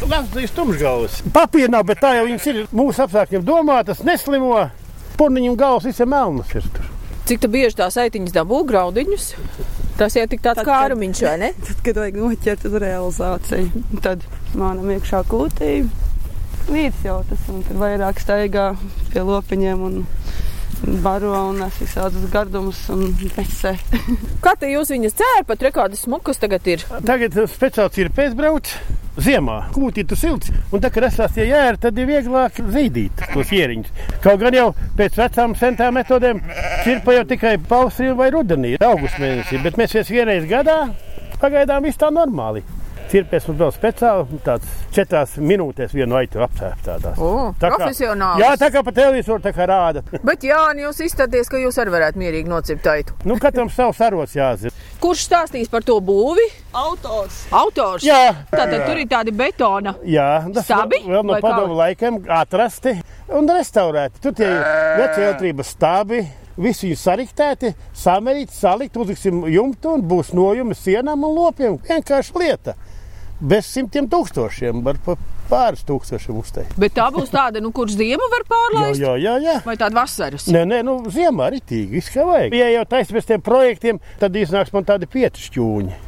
Vecais 0.00 0.54
tumšgalvas. 0.56 1.20
Papīra 1.34 1.72
nav, 1.72 1.84
bet 1.88 2.00
tā 2.00 2.14
jau 2.16 2.24
viņas 2.28 2.46
ir 2.52 2.62
mūsu 2.72 3.04
apstākļiem 3.04 3.44
domātas, 3.46 4.04
neslimo. 4.06 4.68
Purniņu 5.20 5.56
galvas 5.60 5.90
visam 5.90 6.08
melnas 6.14 6.54
ir 6.56 6.64
tur. 6.72 6.86
Cik 7.28 7.44
bieži 7.52 7.76
tās 7.78 7.98
aitiņas 8.00 8.32
dabū 8.34 8.62
graudiņus? 8.70 9.26
Tas 10.00 10.16
jau 10.16 10.24
tik 10.30 10.40
tāds 10.42 10.64
kārumiņš, 10.64 11.24
vai 11.28 11.34
ne? 11.42 11.50
Tad, 11.66 11.82
kad 11.84 12.00
vajag 12.00 12.16
noķert 12.22 12.64
uz 12.70 12.78
realizāciju, 12.86 13.82
tad 14.00 14.24
manam 14.56 14.88
iekšā 14.96 15.20
kūtība 15.28 16.09
līdzjūtas. 16.74 17.48
Tur 17.68 17.80
vairāk 17.80 18.22
staigā 18.22 18.70
pie 19.10 19.24
lopiņiem 19.26 19.84
un 19.88 20.00
baro 21.04 21.32
un 21.50 21.60
nes 21.60 21.76
visādus 21.82 22.30
gardumus 22.32 22.80
un 22.92 23.10
pesē. 23.34 23.74
Kā 24.44 24.54
te 24.58 24.70
jūs 24.70 24.92
viņas 24.94 25.18
cērpat? 25.20 25.66
Rekādas 25.68 26.06
smukas 26.06 26.40
tagad 26.40 26.66
ir? 26.70 26.86
Tagad 27.06 27.36
speciāls 27.52 28.00
ir 28.00 28.12
pēcbrauc. 28.16 28.72
Ziemā 29.20 29.56
kūtī 29.74 30.04
tu 30.08 30.16
silts, 30.16 30.48
un 30.72 30.80
tā, 30.80 30.88
kad 30.94 31.04
esās 31.04 31.34
tie 31.34 31.44
jēri, 31.48 31.80
tad 31.82 31.98
ir 31.98 32.06
vieglāk 32.08 32.60
zīdīt 32.72 33.24
tos 33.34 33.50
ieriņus. 33.52 33.90
Kaut 34.24 34.40
gan 34.40 34.56
jau 34.56 34.68
pēc 34.96 35.18
vecām 35.18 35.56
sentām 35.58 35.98
metodēm 35.98 36.40
čirpa 36.86 37.18
jau 37.18 37.26
tikai 37.34 37.56
pavasarī 37.58 38.14
vai 38.16 38.30
rudenī, 38.32 38.76
augustā 38.80 39.20
mēnesī, 39.26 39.60
bet 39.66 39.76
mēs 39.82 39.98
vienreiz 40.08 40.46
gadā 40.48 40.78
pagaidām 41.42 41.84
viss 41.84 42.00
tā 42.00 42.08
normāli. 42.14 42.62
Cirpēs 43.10 43.48
mums 43.48 43.58
vēl 43.58 43.70
speciāli 43.74 44.38
tāds 44.46 44.74
četrās 44.94 45.32
minūtēs 45.42 45.90
vienu 45.96 46.14
aitu 46.20 46.42
apsēst 46.44 46.84
tādās. 46.86 47.18
O, 47.18 47.50
Tā 47.58 47.72
profesionāls. 47.72 48.38
Jā, 48.38 48.52
tā 48.60 48.68
kā 48.70 48.84
pa 48.86 48.92
televizoru 48.94 49.42
tā 49.42 49.50
kā 49.56 49.66
rāda. 49.66 50.04
Bet, 50.28 50.44
Jā, 50.46 50.60
jūs 50.78 51.00
izstāties, 51.08 51.50
ka 51.50 51.58
jūs 51.58 51.78
arī 51.82 51.94
varētu 51.96 52.20
mierīgi 52.22 52.50
nocirkt 52.52 52.86
aitu. 52.92 53.16
Nu, 53.26 53.34
katram 53.42 53.70
savs 53.74 53.98
arots 54.06 54.36
jāzina. 54.38 54.70
Kurš 55.02 55.24
stāstīs 55.26 55.70
par 55.72 55.82
to 55.86 55.96
būvi? 56.04 56.44
Autors. 56.76 57.40
Autors. 57.50 58.04
Jā, 58.06 58.34
Tātad 58.52 58.84
tur 58.86 59.00
ir 59.02 59.08
tādi 59.10 59.34
betona. 59.34 59.96
Jā, 60.06 60.44
tas 60.54 60.68
Stabi 60.68 61.00
vēl 61.08 61.26
no 61.26 61.40
padomu 61.42 61.78
laikiem 61.80 62.20
atrasti 62.30 62.94
un 63.34 63.50
restaurēti. 63.50 64.22
Tur 64.22 64.36
tie 64.38 64.46
ir 64.46 64.62
veci 65.00 65.24
elektrības 65.24 65.74
stābi. 65.74 66.22
Visi 66.60 66.90
ir 66.92 66.98
sariktēti, 67.00 67.70
samērīti, 67.96 68.52
salikt, 68.52 68.98
uzliksim 69.00 69.46
jumtu 69.48 69.94
un 69.96 70.02
būs 70.04 70.34
nojumi 70.36 70.74
sienām 70.76 71.22
un 71.24 71.32
lopiem. 71.38 71.78
Vienkārši 71.88 72.36
lieta. 72.36 72.74
Bez 73.40 73.68
simtiem 73.72 74.08
tūkstošiem, 74.10 74.82
var 74.84 74.98
pa 75.04 75.14
pāris 75.50 75.80
tūkstošiem 75.88 76.40
uzteikt. 76.42 76.76
Bet 76.80 76.92
tā 76.98 77.06
būs 77.14 77.32
tāda, 77.32 77.62
nu, 77.64 77.72
kurš 77.74 77.96
ziemu 77.96 78.28
var 78.32 78.44
pārlaist? 78.50 79.00
jā, 79.00 79.16
jā. 79.16 79.38
jā. 79.40 79.56
Vai 79.64 79.78
tāda 79.80 80.02
vasaras? 80.02 80.44
Nē, 80.52 80.66
nē, 80.68 80.82
nu, 80.86 80.98
ziemā 81.10 81.48
arī 81.48 81.62
tīk, 81.64 81.88
viss 81.96 82.12
kā 82.12 82.26
vajag. 82.28 82.54
Ja 82.60 82.68
jau 82.74 82.84
taisnība 82.92 83.18
pēc 83.18 83.32
tiem 83.32 83.44
projektiem, 83.48 84.00
tad 84.20 84.36
iznāks 84.36 84.74
man 84.76 84.86
tādi 84.88 85.08
pietišķūņi. 85.10 85.98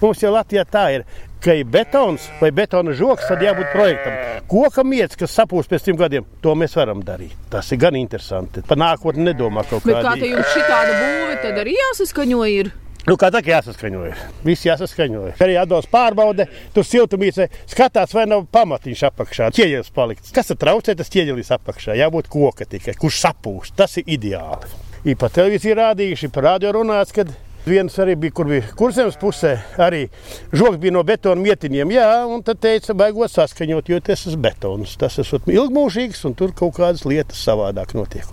Mums 0.00 0.22
jau 0.22 0.30
Latvijā 0.32 0.64
tā 0.70 0.84
ir, 0.94 1.04
ka 1.42 1.54
ir 1.58 1.66
betons 1.68 2.30
vai 2.40 2.52
betona 2.54 2.94
žoks, 2.96 3.26
tad 3.28 3.42
jābūt 3.44 3.74
projektam. 3.74 4.16
Koka 4.50 4.86
mietis, 4.86 5.18
kas 5.20 5.34
sapūs 5.36 5.68
pēc 5.70 5.84
trim 5.88 5.98
gadiem, 6.00 6.26
to 6.42 6.54
mēs 6.58 6.78
varam 6.78 7.02
darīt. 7.04 7.34
Tas 7.52 7.68
ir 7.74 7.82
gan 7.82 7.98
interesanti. 7.98 8.64
Par 8.66 8.80
nākotni 8.80 9.26
nedomā 9.26 9.66
kaut 9.68 9.84
Bet 9.86 10.02
kā 10.06 10.16
te 10.16 10.30
jums 10.32 10.54
šī 10.54 10.64
tāda 10.70 10.98
būve, 11.02 11.38
tad 11.44 11.62
arī 11.64 11.76
jāsaskaņo 11.76 12.42
ir. 12.54 12.72
Nu, 13.06 13.14
kā 13.14 13.28
tā 13.30 13.38
kā 13.38 13.52
jāsaskaņoja. 13.52 14.14
Viss 14.42 14.66
jāsaskaņoja. 14.66 15.36
Arī 15.44 15.54
atdos 15.60 15.86
pārbaude, 15.90 16.48
tur 16.74 16.82
siltumīce 16.82 17.46
skatās, 17.70 18.10
vai 18.16 18.24
nav 18.26 18.48
pamatiņš 18.50 19.04
apakšā. 19.12 19.50
Ķieģelis 19.54 19.92
palikts. 19.94 20.32
Kas 20.34 20.50
tad 20.50 20.58
traucē, 20.64 20.96
tas 20.98 21.12
ķieģelis 21.14 21.52
apakšā. 21.54 21.94
Jābūt 22.00 22.26
koka 22.32 22.66
tikai, 22.66 22.96
kurš 22.98 23.20
sapūst. 23.22 23.76
Tas 23.78 23.94
ir 24.02 24.10
ideāli. 24.16 24.72
Ir 25.06 25.14
pa 25.20 25.30
televīziju 25.30 25.76
rādījuši, 25.78 26.32
pa 26.34 26.42
radio 26.48 26.72
runāts, 26.80 27.14
kad 27.14 27.30
viens 27.66 27.94
arī 28.02 28.16
bija, 28.18 28.34
kur 28.34 28.50
bija 28.50 28.74
kurzemes 28.78 29.20
pusē. 29.22 29.54
Arī 29.86 30.08
žoks 30.50 30.82
bija 30.82 30.96
no 30.98 31.04
betona 31.06 31.38
mietiņiem. 31.46 31.94
Jā, 31.94 32.10
un 32.26 32.42
tad 32.46 32.58
teica, 32.66 32.98
baigot 32.98 33.30
saskaņot, 33.30 33.94
jo 33.94 34.02
tas 34.02 34.26
ir 34.26 34.34
betons. 34.42 34.98
Tas 34.98 35.22
esot 35.22 35.46
ilgmūžīgs 35.46 36.26
un 36.26 36.34
tur 36.34 36.50
kaut 36.58 36.74
kādas 36.82 37.06
lietas 37.06 37.38
savādāk 37.46 37.94
notiek. 37.94 38.26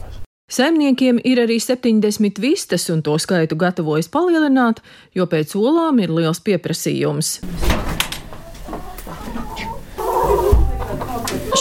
Saimniekiem 0.53 1.17
ir 1.25 1.39
arī 1.41 1.55
70 1.57 2.37
vistas, 2.37 2.83
un 2.93 2.99
to 3.01 3.15
skaitu 3.17 3.55
gatavojas 3.57 4.05
palielināt, 4.13 4.83
jo 5.17 5.25
pēc 5.25 5.55
olām 5.57 5.97
ir 6.03 6.13
liels 6.13 6.43
pieprasījums. 6.45 7.39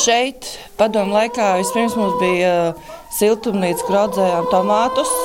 Šeit, 0.02 0.50
padomu 0.76 1.16
laikā, 1.16 1.54
vispirms 1.62 1.96
mums 1.96 2.20
bija 2.20 2.52
uh, 2.74 2.92
siltumnīca, 3.16 3.88
kur 3.88 4.00
audzējām 4.02 4.52
tomātus. 4.52 5.16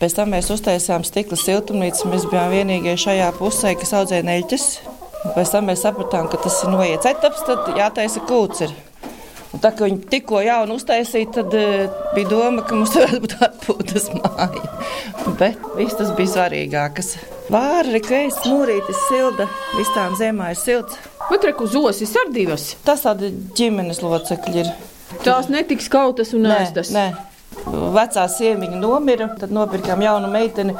Pēc 0.00 0.16
tam 0.16 0.32
mēs 0.32 0.48
uztaisījām 0.54 1.04
stikla 1.04 1.36
siltumnīcu. 1.36 2.08
Mēs 2.08 2.24
bijām 2.30 2.54
vienīgie 2.56 2.96
šajā 3.04 3.32
pusē, 3.36 3.76
kas 3.76 3.96
audzēja 4.00 4.24
neļķes. 4.30 4.68
Pēc 5.36 5.52
tam 5.52 5.68
mēs 5.68 5.84
sapratām, 5.84 6.32
ka 6.32 6.40
tas 6.40 6.62
ir 6.64 6.72
noiets 6.72 7.12
etaps, 7.12 7.44
tad 7.50 7.68
jātaisa 7.76 8.24
kūts. 8.24 8.64
Ir. 8.64 8.87
Tā 9.58 9.72
kā 9.74 9.88
viņi 9.88 10.04
tikko 10.12 10.40
jaunu 10.44 10.76
uztaisīja, 10.78 11.30
tad 11.38 11.54
uh, 11.56 12.02
bija 12.14 12.30
doma, 12.30 12.62
ka 12.66 12.76
mums 12.78 12.94
varētu 12.98 13.22
būt 13.24 13.34
atpūtas 13.48 14.08
māja. 14.14 14.64
Bet 15.40 15.64
viss 15.78 15.98
tas 15.98 16.12
bija 16.18 16.34
svarīgākas. 16.34 17.14
Vāra, 17.50 17.86
rekvejas, 17.88 18.38
mūrītis, 18.44 19.00
silda, 19.08 19.48
visām 19.74 20.14
zemē 20.18 20.52
ir 20.52 20.60
silts. 20.60 20.98
Bet 21.28 21.44
reku 21.48 21.66
zosis 21.68 22.14
ar 22.16 22.30
divas. 22.32 22.70
Tas 22.86 23.02
tādi 23.04 23.32
ģimenes 23.58 24.02
locekļi 24.04 24.62
ir. 24.62 24.70
Tās 25.24 25.48
netiks 25.52 25.88
kautas 25.92 26.34
un 26.36 26.46
ēstas. 26.52 26.92
nē. 26.94 27.08
Vecā 27.96 28.26
sieviņa 28.30 28.78
nomira, 28.78 29.30
tad 29.40 29.52
nopirkām 29.52 30.04
jaunu 30.04 30.28
meiteni, 30.30 30.76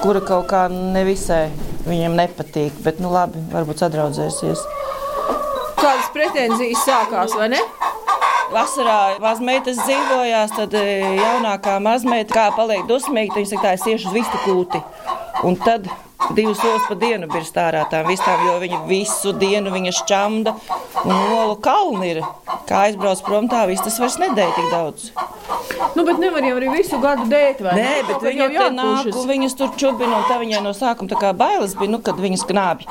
kura 0.00 0.22
kaut 0.24 0.48
kā 0.50 0.64
nevisai 0.70 1.48
viņam 1.86 2.16
nepatīk. 2.18 2.78
Bet, 2.86 3.02
nu 3.02 3.12
labi, 3.12 3.42
varbūt 3.52 3.82
sadraudzēsies. 3.84 4.64
Kādas 5.78 6.08
pretenzijas 6.14 6.86
sākās, 6.86 7.36
vai 7.38 7.52
ne? 7.54 7.60
Vasarā 8.48 9.18
mazmeitas 9.20 9.76
dzīvojās, 9.82 10.52
tad 10.56 10.74
e, 10.78 10.82
jaunākā 11.18 11.76
mazmeita, 11.84 12.32
kā 12.32 12.44
paliek 12.56 12.86
dusmīga, 12.88 13.36
viņa 13.36 13.50
saka, 13.50 13.64
tā 13.66 13.72
es 13.76 13.86
iešu 13.92 14.08
uz 14.08 14.16
vistu 14.16 14.40
kūti. 14.46 14.80
Un 15.44 15.58
tad 15.60 15.88
divas 16.36 16.60
solis 16.62 16.86
pa 16.88 16.96
dienu 16.98 17.28
bija 17.30 17.44
stārā 17.46 17.84
tām 17.92 18.08
vistām, 18.08 18.40
jo 18.48 18.56
viņa 18.62 18.80
visu 18.88 19.34
dienu 19.36 19.72
viņa 19.74 19.92
šķamda 20.00 20.54
un 21.04 21.14
olu 21.14 21.58
kalni 21.62 22.14
ir. 22.14 22.22
Kā 22.68 22.86
aizbrauc 22.88 23.20
prom 23.26 23.50
tā, 23.52 23.66
vistas 23.68 24.00
vairs 24.00 24.18
nedēļ 24.22 24.54
tik 24.56 24.72
daudz. 24.72 25.10
Nu, 25.96 26.04
bet 26.06 26.18
nevar 26.22 26.44
jau 26.44 26.56
arī 26.58 26.68
visu 26.72 26.98
gadu 27.02 27.26
dēt, 27.30 27.60
vai 27.64 27.74
Nē, 27.76 27.82
ne? 27.82 28.02
bet 28.06 28.14
Kaut 28.14 28.22
kad 28.22 28.30
viņa 28.32 28.44
jau 28.44 28.52
te 28.52 28.76
nāk, 28.76 28.92
jākušas. 28.98 29.18
un 29.20 29.28
viņas 29.32 29.56
tur 29.58 29.74
čubina, 29.80 30.20
un 30.20 30.28
tā 30.30 30.38
viņai 30.42 30.62
no 30.64 30.72
sākuma 30.76 31.12
tā 31.12 31.18
kā 31.20 31.32
bailes 31.36 31.74
bija, 31.78 31.92
nu, 31.94 32.00
kad 32.04 32.20
viņas 32.20 32.46
knābi. 32.48 32.88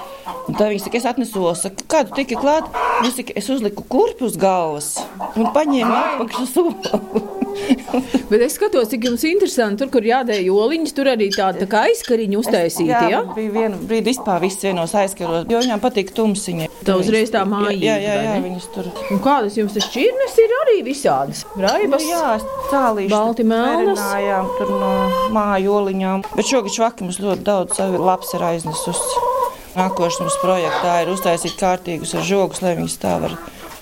Un 0.48 0.58
tā 0.60 0.70
viņas 0.72 0.88
saka, 0.88 1.02
es 1.02 1.10
atnesu, 1.10 1.48
saka, 1.58 1.88
kādu 1.96 2.16
tiki 2.20 2.38
klāt, 2.40 2.70
Viņa 2.98 3.14
saka, 3.14 3.34
es 3.38 3.50
uzliku 3.54 3.84
kurpi 3.86 4.26
uz 4.26 4.38
galvas 4.42 4.94
un 5.38 5.52
paņēmu 5.54 5.98
apakšu 5.98 6.48
soli. 6.50 7.36
Bet 8.32 8.42
es 8.46 8.56
skatos, 8.58 8.90
cik 8.92 9.06
jums 9.08 9.24
interesanti. 9.28 9.80
Tur, 9.82 9.90
kur 9.94 10.06
jādēja 10.08 10.52
oliņas, 10.54 10.94
tur 10.98 11.10
arī 11.14 11.28
tāda 11.34 11.62
tā 11.64 11.68
kā 11.72 11.84
aizkariņa 11.90 12.40
uztaisīta. 12.42 13.02
Jā, 13.08 13.12
Ja? 13.12 13.22
bija 13.36 13.52
viena 13.54 13.78
brīdi 13.80 14.10
vispār 14.12 14.42
viss 14.44 14.60
vienos 14.64 14.94
aizskaros, 14.98 15.46
jo 15.52 15.62
viņām 15.64 15.82
patīk 15.84 16.12
tumsiņa. 16.18 16.68
Tā 16.88 16.98
uzreiz 17.00 17.32
tā 17.34 17.44
mājība, 17.48 17.84
Jā, 17.88 17.96
jā, 18.04 18.16
jā, 18.28 18.36
viņas 18.44 18.68
tur. 18.76 18.90
Un 19.14 19.22
kādas 19.24 19.58
jums 19.60 19.76
tas 19.78 19.88
šķirnes 19.88 20.38
ir 20.44 20.56
arī 20.64 20.78
visādas? 20.88 21.44
Nu, 21.56 21.64
Raibas. 21.68 22.04
jā, 22.08 22.36
cālīši. 22.72 23.12
Balti 23.14 23.46
melnas. 23.48 24.04
Tur 24.60 24.74
no 24.76 24.92
māju 25.36 25.78
oliņām. 25.82 26.26
Bet 26.36 26.50
šogad 26.52 26.74
švaki 26.76 27.08
mums 27.08 27.20
ļoti 27.24 27.46
daudz 27.48 27.78
savu 27.80 28.02
labs 28.04 28.34
ir 28.38 28.44
aiznesusi. 28.52 29.24
Nākošais 29.78 30.24
mums 30.24 30.38
projektā 30.42 30.94
ir 31.04 31.12
uztaisīt 31.14 31.54
kārtīgus 31.60 32.16
ar 32.18 32.24
žogus, 32.26 32.64
lai 32.66 32.74
viņas 32.80 32.96
tā 33.04 33.12
var 33.22 33.36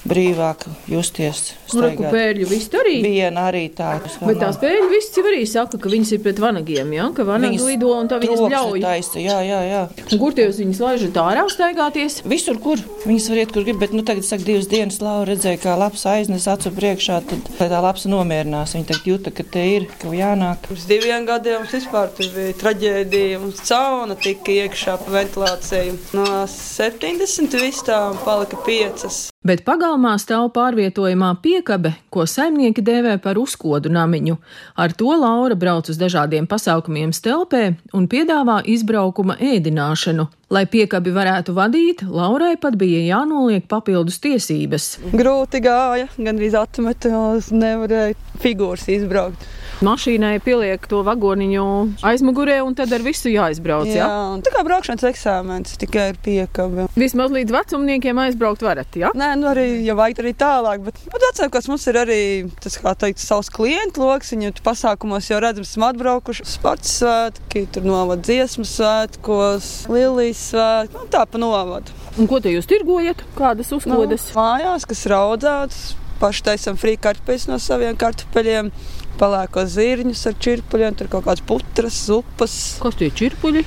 brīvāk 0.06 0.66
justies. 0.90 1.54
Staigāt. 1.66 2.12
pērļu 2.14 2.48
viss 2.50 2.72
arī. 2.78 2.96
Viena 3.04 3.48
arī 3.50 3.66
tā. 3.76 3.96
Bet 4.22 4.40
tās 4.42 4.60
pēļu 4.62 4.88
viss 4.92 5.18
jau 5.18 5.26
arī 5.26 5.42
saka, 5.50 5.80
ka 5.82 5.92
viņas 5.92 6.14
ir 6.16 6.22
pret 6.26 6.40
vanagiem, 6.42 6.94
ja? 6.96 7.08
ka 7.16 7.26
vanagi 7.28 7.60
lido 7.64 7.92
un 7.96 8.10
tā 8.12 8.20
viņas 8.22 8.44
ļauj. 8.54 8.84
Taisa, 8.86 9.20
jā, 9.22 9.40
jā, 9.46 9.62
jā. 9.66 9.82
Un 10.06 10.22
kur 10.22 10.36
tie 10.38 10.48
jūs 10.48 10.62
viņas 10.62 10.82
laižat 10.86 11.20
ārā 11.24 11.46
staigāties? 11.52 12.20
Visur, 12.30 12.60
kur 12.62 12.82
viņas 13.06 13.30
var 13.32 13.42
iet, 13.42 13.54
kur 13.56 13.66
grib, 13.68 13.82
bet 13.82 13.96
nu, 13.98 14.06
tagad, 14.08 14.28
saka, 14.28 14.46
divas 14.48 14.70
dienas 14.72 15.02
Laura 15.04 15.32
redzēja, 15.32 15.62
kā 15.66 15.76
labs 15.80 16.06
aiznes 16.10 16.48
acu 16.52 16.72
priekšā, 16.76 17.20
tad 17.30 17.52
lai 17.60 17.70
tā 17.72 17.82
labs 17.84 18.08
nomierinās. 18.10 18.76
Viņa 18.78 18.90
tagad 18.94 19.10
jūta, 19.10 19.34
ka 19.36 19.48
te 19.56 19.66
ir, 19.76 19.88
ka 20.02 20.14
jānāk. 20.16 20.70
Pirms 20.70 20.88
diviem 20.90 21.28
gadiem 21.28 21.64
mums 21.64 21.76
vispār 21.76 22.12
tur 22.16 22.32
bija 22.36 22.58
traģēdija. 22.62 23.42
Mums 23.44 23.64
cauna 23.68 24.18
tika 24.22 24.60
iekšā 24.62 25.00
pa 25.02 25.18
ventilāciju. 25.20 25.98
No 26.18 26.28
70 26.52 27.58
vistām 27.66 28.20
palika 28.26 28.62
5. 28.68 29.35
Bet 29.46 29.62
pagalmā 29.62 30.16
stāv 30.18 30.48
pārvietojamā 30.56 31.28
piekabe, 31.44 31.92
ko 32.10 32.24
saimnieki 32.26 32.82
dēvē 32.82 33.20
par 33.22 33.38
uzkodu 33.38 33.92
namiņu. 33.94 34.40
Ar 34.82 34.96
to 34.98 35.12
Laura 35.22 35.54
brauc 35.54 35.92
uz 35.94 36.00
dažādiem 36.02 36.48
pasākumiem 36.50 37.12
stelpē 37.14 37.76
un 37.94 38.08
piedāvā 38.10 38.64
izbraukuma 38.74 39.36
ēdināšanu. 39.38 40.26
Lai 40.50 40.64
piekabi 40.66 41.14
varētu 41.14 41.54
vadīt, 41.58 42.02
Laurai 42.10 42.56
pat 42.58 42.74
bija 42.82 43.04
jānoliek 43.06 43.70
papildus 43.70 44.18
tiesības. 44.26 44.90
Grūti 45.14 45.62
gāja, 45.62 46.10
gandrīz 46.18 46.58
atmeta, 46.58 47.14
nevarēja 47.54 48.18
figūras 48.42 48.90
izbraukt. 48.98 49.46
Mašīnai 49.84 50.38
pieliek 50.40 50.86
to 50.88 51.02
vagoniņu 51.04 51.66
aizmugurē, 52.08 52.62
un 52.64 52.76
tad 52.78 52.94
ar 52.96 53.04
visu 53.04 53.28
jāizbrauc. 53.28 53.90
Jā, 53.92 54.08
un 54.32 54.44
tā 54.46 54.54
kā 54.54 54.62
braukšanas 54.64 55.04
eksāmenis 55.10 55.76
tikai 55.82 56.06
ir 56.14 56.20
piekāpja. 56.24 56.88
Vismaz 56.96 57.34
līdz 57.36 57.52
vecumniekiem 57.52 58.22
aizbraukt 58.24 58.64
varat. 58.64 58.96
Ja? 58.96 59.12
Nē, 59.18 59.34
nu 59.42 59.50
arī, 59.52 59.66
ja 59.84 59.98
vajag 60.00 60.22
arī 60.24 60.32
tālāk, 60.40 60.86
bet, 60.86 61.02
bet 61.12 61.26
vecākos 61.28 61.68
mums 61.72 61.88
ir 61.92 62.00
arī 62.06 62.22
tas, 62.64 62.78
kā 62.80 62.96
teikt, 63.04 63.20
savs 63.24 63.52
klientu 63.52 64.06
lokus. 64.06 64.32
Viņi 64.32 64.54
tur 64.56 64.68
pasākumos 64.70 65.28
jau 65.32 65.42
redzam, 65.44 65.68
esam 65.68 65.88
atbraukuši. 65.90 66.48
Sports 66.56 66.96
svētki, 67.02 67.66
tur 67.76 67.84
novada 67.88 68.24
dziesmu 68.24 68.64
svētkos, 68.70 69.74
lilijas 69.92 70.48
svētki, 70.54 70.96
nu 70.96 71.12
tā 71.12 71.26
pa 71.28 71.42
novadu. 71.42 71.92
Un 72.16 72.32
ko 72.32 72.40
te 72.40 72.54
jūs 72.54 72.70
tirgojat? 72.72 73.28
Kādas 73.36 73.76
uzkodas? 73.76 74.32
Nu, 74.32 74.40
mājās, 74.40 74.88
kas 74.88 75.04
ir 75.04 75.16
audzētas, 75.20 75.84
paši 76.22 76.46
taisam 76.48 76.78
frī 76.80 76.96
kartupeļus 77.02 77.50
no 77.50 77.60
saviem 77.60 77.98
kartupeļiem, 78.00 78.72
palēko 79.20 79.66
zirņus 79.70 80.28
ar 80.32 80.38
čirpuļiem, 80.48 81.00
tur 81.00 81.12
kaut 81.12 81.28
kādas 81.30 81.46
putras, 81.48 82.04
zupas. 82.10 82.60
Kas 82.84 83.02
tie 83.02 83.12
čirpuļi? 83.14 83.66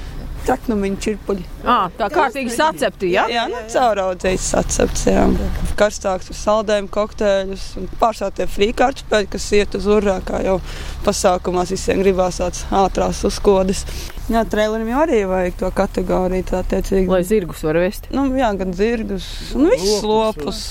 traknumiņu 0.49 1.01
čirpuļi. 1.05 1.45
À, 1.69 1.77
tā 1.99 2.09
kārtīgi 2.13 2.53
sacepti, 2.55 3.11
ja? 3.13 3.27
Jā, 3.33 3.45
nu, 3.51 3.61
cauraudzējis 3.73 4.47
sacepts, 4.55 5.05
jā. 5.11 5.25
Karstāks 5.79 6.31
ar 6.33 6.39
saldējumu 6.39 6.91
kokteļus 6.95 7.67
un 7.81 7.91
pārsātie 8.01 8.49
frīkārtspēļi, 8.55 9.31
kas 9.35 9.51
iet 9.59 9.77
uz 9.79 9.89
urā, 9.99 10.19
kā 10.27 10.43
jau 10.47 10.59
pasākumās 11.07 11.75
visiem 11.75 12.03
gribās 12.05 12.41
tāds 12.43 12.65
ātrās 12.85 13.23
uzkodas. 13.29 13.85
Jā, 14.33 14.45
trailerim 14.49 14.91
jau 14.93 15.05
arī 15.05 15.23
vajag 15.29 15.61
to 15.61 15.73
kategoriju, 15.77 16.49
tā 16.51 16.65
attiecīgi. 16.65 17.09
Lai 17.13 17.23
zirgus 17.29 17.65
var 17.65 17.81
vest. 17.85 18.11
Nu, 18.15 18.29
jā, 18.37 18.53
gan 18.61 18.75
zirgus, 18.77 19.29
un 19.57 19.73
visus 19.73 20.05
lopus. 20.05 20.67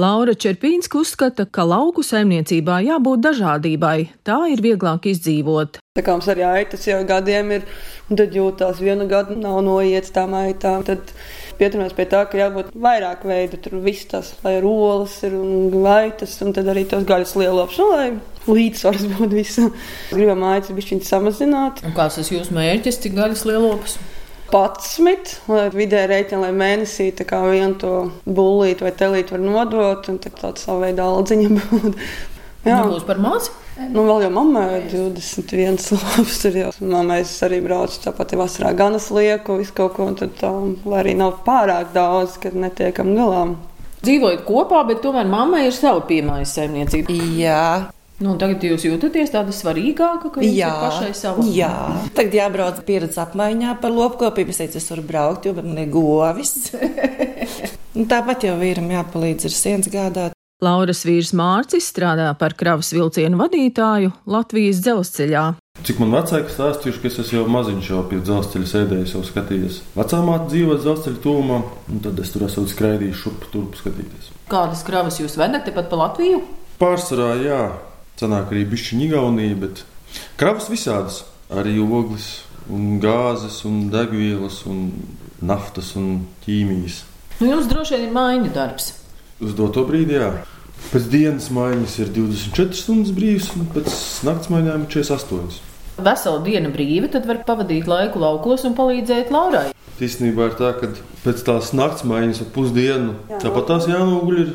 Laura 0.00 0.32
Čerpīnska 0.32 0.96
uzskata, 0.96 1.44
ka 1.44 1.66
lauku 1.68 2.00
saimniecībā 2.00 2.78
jābūt 2.80 3.20
dažādībai, 3.26 3.96
tā 4.24 4.38
ir 4.48 4.62
vieglāk 4.64 5.04
izdzīvot. 5.10 5.76
Tā 5.98 6.04
kā 6.06 6.14
mums 6.16 6.30
arī 6.32 6.46
aitas 6.48 6.86
jau 6.88 7.02
gadiem 7.04 7.50
ir, 7.58 7.66
un 8.08 8.16
tad 8.16 8.32
jūtās 8.32 8.80
vienu 8.80 9.04
gadu 9.10 9.36
nav 9.36 9.58
noiets 9.66 10.14
tām 10.14 10.32
aitām. 10.38 10.80
Tad 10.88 11.12
pieturamies 11.58 11.92
pie 11.98 12.06
tā, 12.08 12.22
ka 12.24 12.40
jābūt 12.40 12.70
vairāk 12.72 13.26
veidu, 13.28 13.60
tur 13.60 13.76
viss 13.84 14.08
tas, 14.08 14.32
lai 14.46 14.54
ir 14.62 14.64
olas 14.70 15.18
ir 15.28 15.36
un 15.36 15.76
aitas, 15.98 16.38
un 16.40 16.56
tad 16.56 16.72
arī 16.72 16.86
tos 16.88 17.04
gaļas 17.12 17.36
lielops, 17.42 17.82
un 17.84 17.92
lai 17.92 18.08
līdzsvars 18.48 19.04
būtu 19.12 19.30
visam. 19.36 19.70
Gribam 20.08 20.48
aitas 20.54 20.72
bišķiņas 20.72 21.14
samazināt. 21.18 21.84
Un 21.84 21.92
kāds 22.00 22.16
tas 22.16 22.32
jūsu 22.32 22.56
mērķis, 22.56 23.02
cik 23.04 23.20
gaļas 23.20 23.44
lielops? 23.52 24.00
11, 24.52 25.32
lai 25.48 25.64
vidē 25.72 26.04
rēķina, 26.10 26.42
lai 26.44 26.52
mēnesī 26.56 27.08
tā 27.16 27.24
kā 27.28 27.40
vienu 27.46 27.74
to 27.80 27.92
bullīti 28.26 28.84
vai 28.84 28.92
telīti 28.92 29.34
var 29.34 29.42
nodot, 29.46 30.08
un 30.12 30.20
tad 30.22 30.36
tāda 30.40 30.60
savu 30.60 30.84
veidu 30.84 31.02
aldziņa 31.06 31.48
būtu. 31.56 31.92
Jā, 32.68 32.76
Nebūs 32.84 33.02
par 33.08 33.18
maz. 33.18 33.48
nu 33.90 34.04
vēl 34.06 34.22
jau 34.22 34.30
mammai 34.36 34.66
ir 34.76 34.84
21 34.92 35.80
labs, 35.96 36.36
tur 36.44 36.58
jau 36.60 36.68
mammai 36.78 37.22
es 37.24 37.32
arī 37.42 37.58
braucu 37.64 37.98
tāpat 38.04 38.36
vasarā 38.38 38.70
ganas 38.78 39.08
lieku, 39.10 39.56
visu 39.58 39.74
kaut 39.74 39.96
ko, 39.96 40.06
un 40.12 40.18
tad 40.20 40.36
tā, 40.38 40.52
lai 40.86 41.00
arī 41.00 41.16
nav 41.18 41.40
pārāk 41.46 41.90
daudz, 41.96 42.36
kad 42.42 42.54
netiekam 42.54 43.16
galām. 43.18 43.56
Dzīvojat 44.02 44.44
kopā, 44.46 44.84
bet 44.86 45.02
tomēr 45.02 45.26
mammai 45.30 45.64
ir 45.66 45.74
sava 45.74 46.04
piemājas 46.06 46.54
saimniecība. 46.58 47.18
Jā, 47.38 47.64
Nu, 48.22 48.36
tagad 48.38 48.62
jūs 48.62 48.84
jūtaties 48.86 49.32
tāda 49.34 49.54
svarīgāka, 49.54 50.30
ka 50.30 50.44
jā, 50.46 50.68
pašai 50.84 51.10
sava. 51.16 51.42
jā. 51.50 51.72
Tagad 52.14 52.36
jābrauc 52.38 52.82
pieredzes 52.86 53.18
apmaiņā 53.18 53.74
par 53.82 53.90
lopkopību. 53.94 54.54
Es 54.54 54.60
teicu, 54.62 54.78
es 54.78 54.90
varu 54.92 55.02
braukt, 55.08 55.48
jo 55.48 55.56
man 55.56 55.80
ir 55.82 55.90
govis. 55.90 56.70
Tāpat 58.12 58.46
jau 58.46 58.54
vīram 58.60 58.86
jāpalīdz 58.94 59.48
ar 59.48 59.56
sienas 59.56 59.90
gādāt. 59.92 60.38
Lauras 60.62 61.02
vīrs 61.02 61.32
Mārcis 61.34 61.88
strādā 61.90 62.28
par 62.38 62.54
kravas 62.54 62.92
vilcienu 62.94 63.40
vadītāju 63.40 64.12
Latvijas 64.30 64.78
dzelzceļā. 64.84 65.42
Cik 65.82 65.98
man 65.98 66.14
vecāki 66.14 66.52
stāstījuši, 66.54 67.00
ka 67.02 67.10
es 67.10 67.18
esmu 67.24 67.40
jau 67.40 67.46
maziņš, 67.50 67.88
jau 67.90 68.02
pie 68.06 68.20
dzelzceļa 68.22 68.68
sēdējis, 68.70 69.14
jau 69.16 69.24
skatījies. 69.26 69.80
Vecā 69.98 70.20
māte 70.22 70.52
dzīvo 70.52 70.76
dzelzceļa 70.78 71.22
tūmā, 71.24 71.58
un 71.90 72.02
tad 72.04 72.22
es 72.22 72.30
tur 72.30 72.46
esmu 72.46 72.68
skraidījis 72.70 73.22
šurp 73.24 73.48
turp 73.50 73.74
skatīties. 73.80 74.30
Kādas 74.52 74.84
kravas 74.86 75.18
jūs 75.18 75.34
vedat 75.40 75.66
tepat 75.66 75.90
pa 75.90 75.98
Latviju? 76.04 76.44
Pārsvarā, 76.78 77.32
jā, 77.42 77.62
cenāk 78.22 78.54
arī 78.54 78.64
bišķiņa 78.70 79.06
Igaunija, 79.08 79.58
bet 79.66 79.84
kravas 80.40 80.70
visādas. 80.72 81.22
Arī 81.52 81.76
ogles, 81.82 82.46
un 82.72 82.96
gāzes, 83.02 83.58
un 83.68 83.90
degvielas, 83.92 84.62
un 84.70 84.86
naftas 85.42 85.92
un 85.98 86.22
ķīmijas. 86.46 87.02
Nu, 87.40 87.50
jums 87.50 87.68
droši 87.68 87.98
vien 87.98 88.06
ir 88.06 88.14
maiņu 88.14 88.54
darbs. 88.54 88.92
Uz 89.42 89.56
doto 89.58 89.84
brīdi, 89.88 90.16
jā. 90.20 90.30
Pēc 90.92 91.10
dienas 91.12 91.50
maiņas 91.54 91.98
ir 92.02 92.10
24 92.14 92.78
stundas 92.78 93.12
brīvs, 93.16 93.52
un 93.58 93.68
pēc 93.74 93.90
naktas 94.26 94.50
maiņām 94.52 94.86
ir 94.86 94.90
48. 94.94 95.60
Vesela 96.02 96.40
diena 96.44 96.72
brīva, 96.72 97.10
tad 97.12 97.28
var 97.28 97.42
pavadīt 97.46 97.88
laiku 97.90 98.22
laukos 98.22 98.64
un 98.68 98.76
palīdzēt 98.78 99.32
Laurai. 99.34 99.68
Īstenībā 100.02 100.48
ir 100.48 100.54
tā, 100.58 100.72
ka 100.78 100.88
pēc 101.22 101.42
tās 101.46 101.70
naktas 101.76 102.06
maiņas 102.08 102.42
ap 102.46 102.54
pusdienu 102.54 103.16
tāpat 103.42 103.68
tās 103.68 103.88
jānoguļ. 103.90 104.40
Ir, 104.42 104.54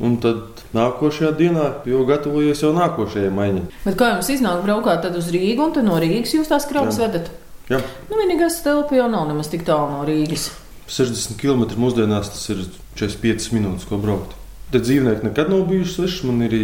un 0.00 0.16
tad 0.22 0.62
nākošajā 0.74 1.32
dienā 1.38 1.66
jau 1.88 2.02
gatavojies 2.08 2.62
jau 2.64 2.72
nākošajai 2.76 3.32
maiņai. 3.34 3.64
Bet 3.84 3.98
kā 4.00 4.14
jums 4.14 4.30
iznāk 4.32 4.64
braukāt 4.64 5.06
uz 5.12 5.30
Rīgu, 5.34 5.68
un 5.68 5.74
tad 5.76 5.84
no 5.88 5.98
Rīgas 6.00 6.34
jūs 6.36 6.50
tās 6.50 6.66
kravas 6.70 6.98
Jā. 6.98 7.08
vedat? 7.08 7.30
Jā, 7.70 7.78
Nu, 8.10 8.18
vienīgais 8.18 8.58
stelpa 8.58 8.96
jau 8.96 9.08
nav 9.08 9.28
nemaz 9.28 9.48
tik 9.52 9.62
tālu 9.64 9.90
no 9.92 10.02
Rīgas. 10.08 10.50
60 10.92 11.38
km 11.40 11.62
mūsdienās 11.80 12.32
tas 12.34 12.48
ir 12.52 12.64
45 12.98 13.52
minūtes, 13.54 13.86
ko 13.88 14.00
braukt. 14.02 14.34
Te 14.72 14.80
dzīvnieki 14.82 15.28
nekad 15.28 15.52
nav 15.52 15.66
bijuši 15.70 15.94
sveši. 15.94 16.26
Man 16.28 16.42
arī 16.48 16.62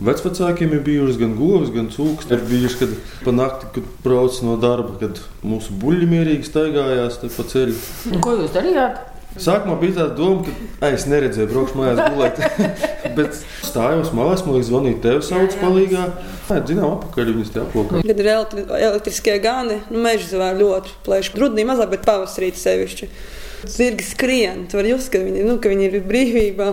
vecākiem 0.00 0.72
ir 0.76 0.82
bijušas 0.86 1.18
gan 1.20 1.34
govis, 1.36 1.72
gan 1.74 1.90
cūks. 1.92 2.30
Ir 2.32 2.44
bijuši, 2.48 2.78
kad 2.80 2.94
pa 3.26 3.34
nakti, 3.36 3.68
kad 3.74 3.90
brauc 4.04 4.38
no 4.46 4.56
darba, 4.60 4.96
kad 5.00 5.20
mūsu 5.44 5.76
buļļi 5.82 6.08
mierīgi 6.08 6.48
staigājās 6.48 7.20
pa 7.36 7.48
ceļu. 7.52 7.76
Ko 8.24 8.38
jūs 8.38 8.54
darījāt? 8.56 9.09
Sākumā 9.38 9.76
bija 9.78 9.94
tā 9.94 10.04
doma, 10.18 10.42
ka 10.42 10.86
ai, 10.86 10.94
es 10.96 11.04
neredzēju, 11.06 11.48
braukšu 11.52 11.78
mājās 11.78 12.00
gulēt. 12.10 12.40
Bet 13.18 13.36
stājos 13.62 14.10
malās, 14.16 14.42
man 14.42 14.56
liekas, 14.56 14.70
zvanīja 14.72 14.98
tev, 15.04 15.20
sauc 15.22 15.54
palīgā. 15.60 16.08
Nē, 16.48 16.56
zinām, 16.66 16.96
apakaļ 16.96 17.30
viņas 17.36 17.52
te 17.54 17.62
aplokā. 17.62 18.02
Kad 18.02 18.22
ir 18.24 18.30
elektri 18.32 18.64
elektriskie 18.80 19.36
gani, 19.44 19.78
nu, 19.92 20.02
meža 20.02 20.32
zvēri 20.32 20.64
ļoti 20.64 20.96
plēši. 21.06 21.34
Rudenī 21.38 21.66
mazāk, 21.70 21.92
bet 21.94 22.08
pavasarī 22.08 22.50
sevišķi. 22.58 23.10
Zirgi 23.70 24.08
skrien, 24.08 24.66
tu 24.66 24.80
vari 24.80 24.96
just, 24.96 25.12
ka 25.14 25.22
viņi, 25.22 25.46
nu, 25.46 25.60
ka 25.62 25.70
viņi 25.70 25.90
ir 25.92 25.98
brīvībā. 26.10 26.72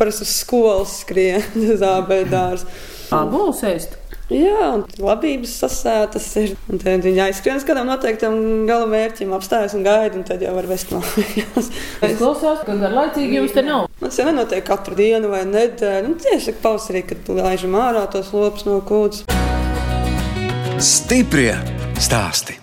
Parasti 0.00 0.24
uz 0.24 0.36
skolas 0.40 1.00
skrien, 1.02 1.44
uz 1.74 1.84
ābēdārs. 1.84 2.64
Ābolus 3.12 3.60
ēst. 3.68 3.99
Jā, 4.30 4.66
un 4.76 4.84
labības 5.02 5.56
sasētas 5.64 6.28
ir. 6.38 6.52
Un 6.70 6.78
tad 6.78 7.02
viņi 7.02 7.24
aizskrien 7.24 7.58
uz 7.58 7.66
kādam 7.66 7.90
noteiktam 7.90 8.36
gala 8.68 8.86
mērķim, 8.90 9.34
apstājas 9.34 9.74
un 9.74 9.82
gaida, 9.86 10.14
un 10.20 10.22
tad 10.28 10.44
jau 10.44 10.54
var 10.54 10.70
vest 10.70 10.94
mājās. 10.94 11.72
Izklausās, 12.12 12.62
ka 12.66 12.78
garlaicīgi 12.78 13.40
jums 13.40 13.56
te 13.56 13.66
nav. 13.66 13.88
Tas 13.98 14.22
jau 14.22 14.28
nenotiek 14.30 14.62
katru 14.70 14.94
dienu 15.00 15.32
vai 15.34 15.42
nedēļu. 15.50 16.14
Nu, 16.14 16.22
tieši 16.22 16.54
pavasarī, 16.62 17.02
kad 17.10 17.34
laižam 17.40 17.74
ārā 17.80 18.06
tos 18.12 18.30
lopus 18.36 18.68
no 18.70 18.78
kūdas. 18.86 19.26
Stiprie 20.78 21.56
stāsti. 21.98 22.59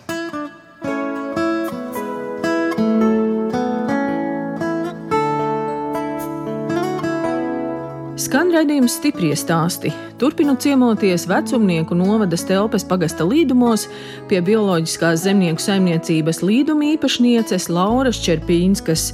Raidījums 8.58 8.96
stiprie 8.98 9.36
stāsti. 9.38 9.92
Turpinu 10.18 10.56
ciemoties 10.58 11.28
vecumnieku 11.30 11.94
novadas 11.98 12.42
telpas 12.48 12.86
pagasta 12.88 13.26
līdumos 13.28 13.86
pie 14.30 14.40
bioloģiskās 14.46 15.22
zemnieku 15.28 15.62
saimniecības 15.62 16.42
līduma 16.42 16.88
īpašnieces 16.96 17.68
Lauras 17.70 18.18
Čerpīnskas. 18.26 19.12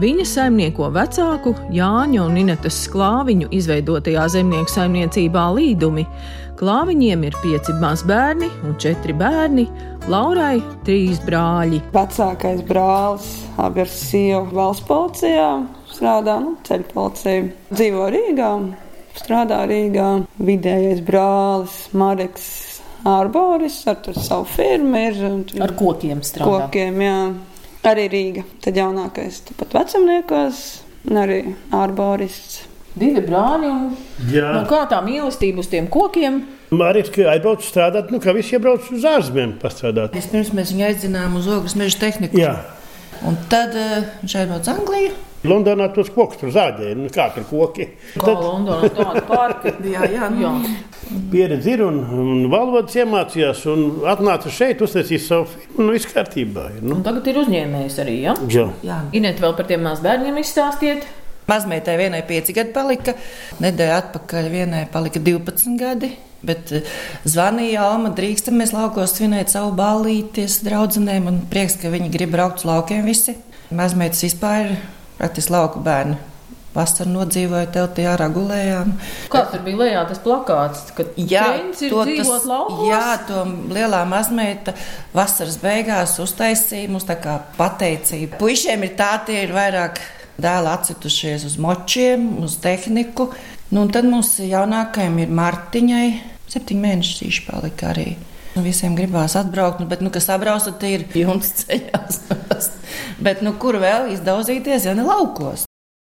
Viņa 0.00 0.24
saimnieko 0.30 0.88
vecāku 0.94 1.52
Jāņa 1.76 2.24
un 2.24 2.40
Inetas 2.40 2.78
Klāviņu 2.92 3.50
izveidotajā 3.58 4.24
zemnieku 4.32 4.72
saimniecībā 4.72 5.44
līdumi. 5.58 6.06
Klāviņiem 6.56 7.26
ir 7.28 7.36
pieci 7.42 7.74
mazbērni 7.76 8.48
un 8.64 8.78
četri 8.80 9.12
bērni, 9.12 9.66
Laurai 10.08 10.62
trīs 10.86 11.20
brāļi. 11.26 11.82
Vecākais 11.92 12.64
brālis 12.64 13.28
abi 13.60 13.84
ar 13.84 13.92
sievu 13.92 14.56
valsts 14.56 14.88
policijā 14.88 15.50
strādā 15.92 16.40
nu, 16.40 16.56
ceļu 16.64 16.88
policijā. 16.94 17.46
Dzīvo 17.74 18.08
Rīgā, 18.14 18.50
strādā 19.20 19.62
Rīgā. 19.70 20.08
Vidējais 20.38 21.02
brālis 21.06 21.76
Mareks 21.96 22.46
Arboris 23.06 23.80
ar 23.90 24.00
tur 24.02 24.16
savu 24.18 24.46
firmu 24.50 24.98
ir. 24.98 25.18
un 25.28 25.44
tur 25.46 25.62
Ar 25.66 25.74
kokiem 25.78 26.22
strādā. 26.26 26.66
kokiem, 26.66 27.00
jā. 27.04 27.18
Arī 27.86 28.08
Rīga. 28.10 28.42
Tad 28.64 28.74
jaunākais, 28.80 29.42
tāpat 29.46 29.76
vecumniekos, 29.76 30.62
un 31.10 31.20
arī 31.22 31.36
Arborists. 31.76 32.64
Divi 32.96 33.20
brāļi 33.20 33.68
un 33.68 33.90
Jā, 34.32 34.54
nu, 34.56 34.62
kā 34.70 34.86
tā 34.88 35.02
mīlestība 35.04 35.60
uz 35.60 35.68
tiem 35.68 35.86
kokiem. 35.92 36.38
Marijas, 36.72 37.10
ka 37.12 37.26
aizbrauc 37.34 37.62
strādāt, 37.62 38.08
nu, 38.10 38.18
kā 38.24 38.32
visi 38.34 38.56
iebrauc 38.56 38.88
uz 38.90 39.04
ārzemēm 39.06 39.52
pastrādāt. 39.60 40.16
Vispirms 40.16 40.50
mēs 40.56 40.72
viņu 40.72 40.86
aizdzinājām 40.88 41.36
uz 41.38 41.46
ogles 41.46 41.76
meža 41.78 42.00
tehniku. 42.06 42.40
Jā, 42.40 42.56
Un 43.24 43.36
tad 43.48 43.72
uh, 43.76 44.02
viņš 44.22 44.34
aizbrauca 44.40 44.60
uz 44.64 44.72
Angliju. 44.78 45.12
Londonā 45.48 45.88
tos 45.94 46.10
kokus 46.14 46.40
tur 46.40 46.52
zāģēja, 46.54 46.96
nu, 46.98 47.10
kā 47.14 47.28
tur 47.34 47.46
koki. 47.50 47.88
Kā 48.14 48.24
Tad 48.28 48.42
Londonā 48.42 48.90
tāda 48.96 49.22
parka. 49.28 49.72
Jā, 49.86 50.06
jā, 50.12 50.30
nu, 50.34 50.42
Jā. 50.42 51.20
pieredze 51.32 51.74
ir 51.76 51.84
un, 51.86 52.00
un 52.22 52.46
valodas 52.52 52.96
iemācījās 52.98 53.62
un 53.72 53.84
atnāca 54.10 54.52
šeit, 54.52 54.82
uztaisīja 54.84 55.22
savu 55.24 55.50
firmu, 55.52 55.86
nu, 55.86 55.92
viss 55.96 56.10
kārtībā. 56.10 56.70
Ir, 56.76 56.82
nu. 56.86 56.98
Un 56.98 57.06
tagad 57.06 57.28
ir 57.30 57.42
uzņēmējs 57.44 58.00
arī. 58.04 58.18
Ja? 58.26 58.36
Jā. 58.52 58.66
jā. 58.86 58.98
Inet 59.16 59.40
vēl 59.42 59.56
par 59.58 59.70
tiem 59.70 59.86
mazbērniem 59.86 60.42
izstāstiet. 60.42 61.06
Mazmeitai 61.46 61.94
vienai 62.00 62.24
5 62.26 62.48
gadi 62.56 62.72
palika, 62.74 63.12
nedēļa 63.62 63.98
atpakaļ 64.00 64.48
vienai 64.50 64.80
palika 64.90 65.22
12 65.22 65.76
gadi. 65.78 66.10
Bet 66.46 66.72
eh, 66.74 66.96
zvanīja 67.28 67.86
Alma, 67.86 68.10
drīkstam 68.16 68.58
mēs 68.60 68.74
laukos 68.74 69.14
svinēt 69.16 69.52
savu 69.54 69.72
ballīties 69.78 70.60
draudzenēm 70.66 71.30
un 71.30 71.40
prieks, 71.50 71.78
ka 71.80 71.92
viņi 71.92 72.10
grib 72.12 72.34
braukt 72.34 72.62
uz 72.62 72.68
laukiem 72.68 73.06
visi. 73.06 73.36
Mazmeitas 73.74 74.22
vispār 74.26 74.66
ir 74.66 74.74
praktiski 75.18 75.54
lauku 75.54 75.82
bērni. 75.84 76.16
Vasaru 76.76 77.08
nodzīvoju 77.08 77.70
teltī 77.72 78.04
ārā 78.04 78.26
gulējām. 78.34 78.90
Kāds 79.32 79.54
tur 79.54 79.62
bija 79.64 79.78
lejā 79.80 80.02
tas 80.10 80.18
plakāts, 80.20 80.82
ka 80.92 81.06
ir 81.16 81.70
to 81.80 82.02
laukos? 82.04 82.82
jā, 82.90 83.14
to 83.24 83.46
lielā 83.72 84.02
mazmeita 84.08 84.74
vasaras 85.16 85.56
beigās 85.62 86.18
uztaisīja 86.20 86.92
mums 86.92 87.08
tā 87.08 87.16
kā 87.22 87.38
pateicība. 87.56 88.36
Puišiem 88.42 88.84
ir 88.84 88.92
tā, 88.98 89.14
tie 89.24 89.40
ir 89.46 89.56
vairāk 89.56 90.02
dēli 90.36 90.72
atcitušies 90.74 91.48
uz 91.48 91.56
močiem, 91.64 92.28
uz 92.44 92.60
tehniku. 92.60 93.30
Nu, 93.70 93.86
un 93.86 93.90
tad 93.94 94.04
mums 94.04 94.36
jaunākajam 94.44 95.16
ir 95.24 95.32
Martiņai, 95.32 96.08
septiņi 96.52 96.82
mēneši 96.84 97.30
īši 97.30 97.46
palika 97.48 97.94
arī. 97.94 98.10
Nu, 98.56 98.62
visiem 98.64 98.94
gribās 98.96 99.34
atbraukt, 99.36 99.82
nu, 99.82 99.86
bet, 99.90 100.00
nu, 100.00 100.08
kas 100.08 100.30
apbrauc, 100.32 100.64
tad 100.64 100.84
ir 100.88 101.02
jumts 101.12 101.50
ceļās. 101.58 102.22
bet, 103.26 103.42
nu, 103.44 103.52
kur 103.60 103.76
vēl 103.82 104.14
izdauzīties, 104.14 104.86
ja 104.88 104.94
ne 104.96 105.04
laukos? 105.04 105.66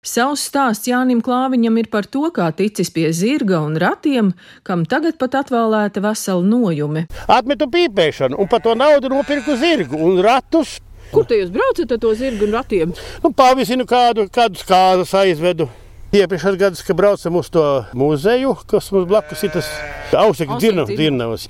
Savs 0.05 0.43
stāsts 0.45 0.85
Jānim 0.85 1.23
Klāviņam 1.25 1.79
ir 1.81 1.89
par 1.89 2.05
to, 2.05 2.27
kā 2.35 2.51
ticis 2.53 2.91
pie 2.93 3.07
zirga 3.17 3.63
un 3.65 3.79
ratiem, 3.81 4.29
kam 4.61 4.83
tagad 4.85 5.17
pat 5.17 5.39
atvēlēta 5.39 6.03
vesela 6.05 6.45
nojumi. 6.45 7.07
Atmetu 7.25 7.65
pīpēšanu 7.73 8.37
un 8.37 8.51
par 8.51 8.61
to 8.61 8.75
naudu 8.77 9.09
nopirku 9.09 9.57
zirgu 9.57 9.97
un 10.05 10.21
ratus. 10.21 10.75
Kur 11.15 11.25
te 11.25 11.41
jūs 11.41 11.49
braucat 11.49 11.97
ar 11.97 12.03
to 12.05 12.13
zirgu 12.13 12.45
un 12.45 12.53
ratiem? 12.59 12.93
Nu, 13.25 13.33
Pavizinu 13.33 13.89
kādu, 13.89 14.27
kādu 14.29 14.61
skāzes 14.61 15.17
aizvedu. 15.17 15.71
Iepriekšējos 16.15 16.61
gados, 16.61 16.85
kad 16.85 16.95
braucam 16.95 17.41
uz 17.41 17.49
to 17.51 17.63
muzeju, 17.97 18.53
kas 18.69 18.93
mums 18.93 19.09
blakus 19.09 19.41
ir 19.43 19.57
tas 19.57 19.73
Augstākais 20.15 20.61
dzirnavs. 20.93 21.47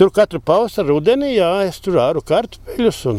Tur 0.00 0.08
katru 0.16 0.38
pavasaru 0.40 0.94
rudenī, 0.94 1.34
jā, 1.34 1.48
es 1.68 1.76
tur 1.84 1.98
āru 2.00 2.22
kartupeļus 2.24 3.00
un 3.10 3.18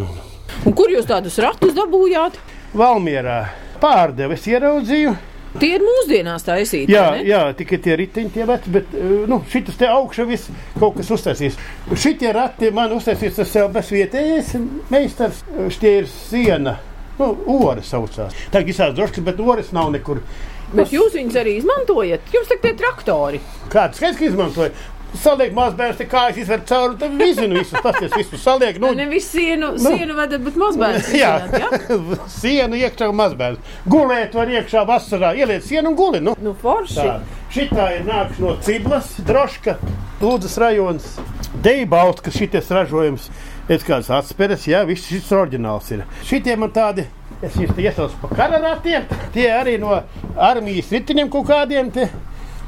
Un 0.65 0.74
kur 0.74 0.89
jūs 0.89 1.06
tādus 1.06 1.36
ratus 1.38 1.76
dabūjāt? 1.78 2.39
Valmierā 2.74 3.36
pārdevu 3.84 4.34
es 4.34 4.48
ieraudzīju. 4.50 5.12
Tie 5.62 5.70
ir 5.76 5.84
mūsdienās 5.86 6.48
taisīti. 6.48 6.89
Jā, 6.89 7.04
ne? 7.13 7.28
jā, 7.30 7.44
tikai 7.60 7.78
tie 7.86 8.00
riteņi, 8.02 8.32
tie 8.34 8.48
veci, 8.50 8.74
bet 8.74 8.96
eh, 8.98 9.12
nu, 9.30 9.44
šis 9.52 9.78
te 9.78 9.91
augšā 9.94 10.26
viss 10.26 10.50
kaut 10.80 10.98
kas 10.98 11.12
uztaisīs. 11.13 11.60
Šitie 11.94 12.32
rati 12.34 12.72
man 12.74 12.96
uztaisīs 12.98 13.38
tas 13.38 13.54
sev 13.54 13.70
bez 13.76 13.91
vietējais 13.94 14.56
meistars. 14.89 15.44
Šie 15.78 15.91
ir 16.00 16.10
siena, 16.10 16.80
nu, 17.20 17.30
ora 17.60 17.86
saucās. 17.86 18.34
Tā 18.50 18.63
kā 18.63 18.74
izsās 18.74 18.98
drošs, 18.98 19.22
bet 19.30 19.46
oras 19.46 19.70
nav 19.78 19.94
nekur. 19.94 20.24
Bet 20.74 20.89
jūs 20.96 21.13
viņus 21.13 21.38
arī 21.38 21.60
izmantojat. 21.60 22.26
Jums 22.34 22.50
tagad 22.50 22.65
tie 22.65 22.74
traktori. 22.80 23.44
Kāds 23.70 24.02
skaits, 24.02 24.17
ka 24.17 24.30
izmantoja? 24.32 24.74
Saliek 25.19 25.52
mazbērns, 25.54 25.97
te 26.00 26.06
kājas 26.08 26.38
izver 26.39 26.62
cauri, 26.69 26.95
tad 27.02 27.17
vizinu 27.19 27.60
visus, 27.60 27.82
pasties 27.84 28.13
visus 28.15 28.39
saliek. 28.45 28.78
Nu, 28.80 28.93
Nevis 28.95 29.28
sienu, 29.28 29.74
sienu 29.82 30.15
vedat, 30.15 30.39
bet 30.45 30.56
mazbērns. 30.62 31.10
Jā, 31.19 31.34
izzināt, 31.43 31.89
ja? 31.91 32.19
sienu 32.39 32.80
iekšā 32.80 33.10
mazbērns. 33.19 33.76
Gulēt 33.91 34.38
var 34.39 34.54
iekšā 34.56 34.86
vasarā, 34.88 35.34
ieliec 35.36 35.67
sienu 35.67 35.91
un 35.91 36.00
guli. 36.00 36.24
Nu. 36.24 36.38
Nu, 36.41 36.56
forši. 36.63 36.95
Tā. 37.02 37.19
Šitā 37.52 37.89
ir 37.97 38.08
nāks 38.08 38.39
no 38.39 38.56
Ciblas, 38.63 39.12
Droška, 39.28 39.76
Lūdzes 40.21 40.56
rajons. 40.62 41.08
Deibalts, 41.65 42.24
ka 42.24 42.32
šities 42.32 42.69
ražojums, 42.71 43.28
es 43.67 43.84
kāds 43.84 44.08
atspēres, 44.15 44.63
jā, 44.71 44.86
viss 44.88 45.10
šis 45.12 45.28
oriģināls 45.36 45.91
ir. 45.91 46.06
Šitie 46.30 46.56
man 46.62 46.71
tādi, 46.71 47.04
es 47.43 47.58
viņus 47.58 47.76
te 47.76 47.84
iesaucu 47.84 48.21
pa 48.21 48.30
kararatiem, 48.38 49.10
tie 49.36 49.50
arī 49.52 49.76
no 49.82 49.97
armijas 50.39 50.93
ritiņiem 50.95 51.32
kaut 51.34 51.50
kādiem 51.52 51.91
te. 51.91 52.08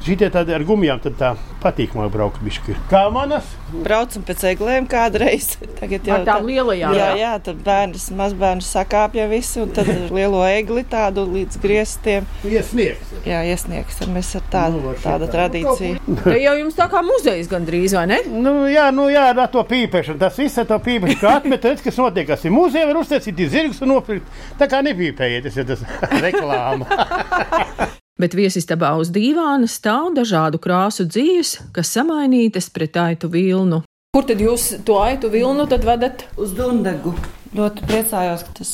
Šitie 0.04 0.28
tādi 0.28 0.52
ar 0.52 0.60
gumijām, 0.68 0.98
tad 1.00 1.14
tā 1.16 1.30
patīkamāk 1.62 2.10
braukt 2.12 2.42
bišķi. 2.44 2.74
Kā 2.90 3.06
manas? 3.12 3.46
Braucam 3.72 4.20
pēc 4.28 4.42
eglēm 4.50 4.84
kādreiz. 4.90 5.54
Tagad 5.78 6.10
Ar 6.12 6.26
tām 6.28 6.44
lielajām, 6.44 6.92
Jā, 6.92 7.06
jā? 7.14 7.22
jā, 7.22 7.30
tad 7.46 7.62
bērns, 7.64 8.10
mazbērns 8.18 8.68
sakāpja 8.76 9.24
visu, 9.30 9.62
un 9.64 9.72
tad 9.72 9.88
ar 9.88 10.12
lielo 10.18 10.42
egli 10.44 10.84
tādu 10.92 11.24
līdz 11.30 11.56
griestiem. 11.62 12.28
Iesniegs. 12.44 13.14
Jā, 13.24 13.40
iesniegs. 13.48 13.96
Tad 14.02 14.12
mēs 14.12 14.34
ar 14.36 14.44
tādu, 14.52 14.82
Nu, 14.84 14.92
tāda 15.00 15.30
tradīcija. 15.32 16.04
Te 16.20 16.36
jau 16.42 16.54
jums 16.60 16.76
tā 16.76 16.90
kā 16.92 17.00
muzejs 17.06 17.48
gandrīz, 17.48 17.96
vai 17.96 18.04
ne? 18.12 18.20
Nu, 18.28 18.54
jā, 18.68 18.90
nu, 18.92 19.08
jā, 19.08 19.30
ar 19.32 19.48
to 19.54 19.64
pīpēšanu. 19.72 20.20
Tas 20.20 20.36
viss 20.36 20.60
ir 20.60 20.68
to 20.68 20.76
pīpēšanu. 20.84 21.20
Kā 21.24 21.38
atmet, 21.40 21.64
redz, 21.64 21.80
kas 21.88 21.96
notiek. 22.02 22.28
Kas 22.28 22.44
ir 22.44 22.52
muzejā, 22.52 22.84
var 22.92 23.00
uztaisīt 23.00 23.40
zirgus 23.48 23.80
un 23.80 23.94
nopirkt. 23.96 24.28
Tā 24.60 24.68
kā 24.68 24.84
nepīpējiet, 24.84 25.48
tas 25.48 25.56
ir 25.64 25.72
tas 25.72 26.20
reklāma. 26.28 27.93
Bet 28.14 28.36
viesistabā 28.38 28.92
uz 29.02 29.08
dīvāna 29.10 29.66
stāv 29.66 30.12
dažādu 30.14 30.60
krāsu 30.62 31.02
dzīves, 31.08 31.56
kas 31.74 31.90
samainītas 31.96 32.68
pret 32.70 32.94
aitu 33.02 33.26
vilnu. 33.32 33.80
Kur 34.14 34.22
tad 34.28 34.38
jūs 34.38 34.68
to 34.86 35.00
aitu 35.02 35.26
vilnu 35.32 35.66
tad 35.66 35.82
vedat? 35.82 36.22
Uz 36.38 36.52
Dundegu. 36.54 37.16
Ļoti 37.58 37.82
priecājos, 37.88 38.44
ka 38.46 38.54
tas 38.60 38.70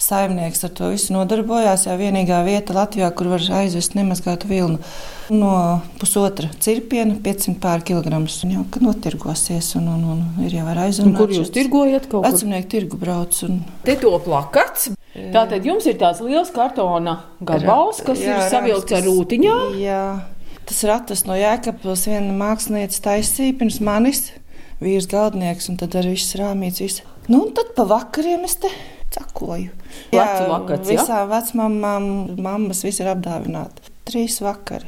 saimnieks 0.00 0.66
ar 0.68 0.74
to 0.76 0.90
visu 0.92 1.14
nodarbojās. 1.16 1.86
Jā, 1.88 1.96
vienīgā 1.96 2.42
vieta 2.44 2.76
Latvijā, 2.76 3.08
kur 3.16 3.30
var 3.32 3.46
aizvest 3.62 3.96
nemazgātu 3.96 4.52
vilnu. 4.52 4.76
No 5.32 5.80
pusotra 6.00 6.52
cirpiena 6.60 7.16
500 7.24 7.56
pār 7.64 7.80
kilogramus. 7.88 8.36
Un 8.44 8.52
jau, 8.58 8.66
ka 8.68 8.84
notirgosies 8.84 9.72
un, 9.80 9.88
un, 9.96 10.04
un 10.12 10.44
ir 10.44 10.60
jau 10.60 10.68
ar 10.68 10.76
Un 10.76 10.84
aizvest. 10.84 11.16
kur 11.16 11.32
jūs 11.32 11.52
tirgojat 11.56 12.12
kaut 12.12 12.20
ko? 12.20 12.28
Vecumnieku 12.28 12.72
tirgu 12.76 13.00
brauc. 13.00 13.40
Un... 13.48 13.62
Te 13.88 13.96
to 13.96 14.12
plakats. 14.28 14.90
Tātad 15.14 15.64
jums 15.66 15.86
ir 15.88 15.96
tāds 16.00 16.20
liels 16.22 16.50
kartona 16.54 17.16
gabals, 17.40 18.02
kas 18.06 18.20
Jā, 18.22 18.36
ir 18.36 18.50
savilkts 18.52 18.94
ar 18.98 19.06
rūtiņām. 19.06 19.78
Jā, 19.80 20.02
tas 20.68 20.82
ratas 20.88 21.24
no 21.26 21.36
Jēkabpils 21.38 22.04
viena 22.10 22.34
mākslinieca 22.36 23.00
taisīja 23.08 23.56
pirms 23.58 23.80
manis. 23.84 24.28
Vīrs 24.78 25.08
galdnieks, 25.10 25.66
un 25.72 25.78
tad 25.80 25.96
arī 25.98 26.12
viss 26.14 26.36
rāmīts. 26.38 26.82
Viss. 26.84 27.02
Nu, 27.26 27.40
un 27.46 27.54
tad 27.56 27.72
pa 27.74 27.88
vakariem 27.88 28.44
es 28.46 28.54
te 28.62 28.70
cakoju. 29.16 29.72
Jā? 30.14 30.28
visām 30.86 31.32
vecmāmām, 31.32 32.06
mammas, 32.38 32.84
viss 32.86 33.02
ir 33.02 33.10
apdāvināti. 33.10 33.90
Trīs 34.08 34.38
vakari. 34.44 34.86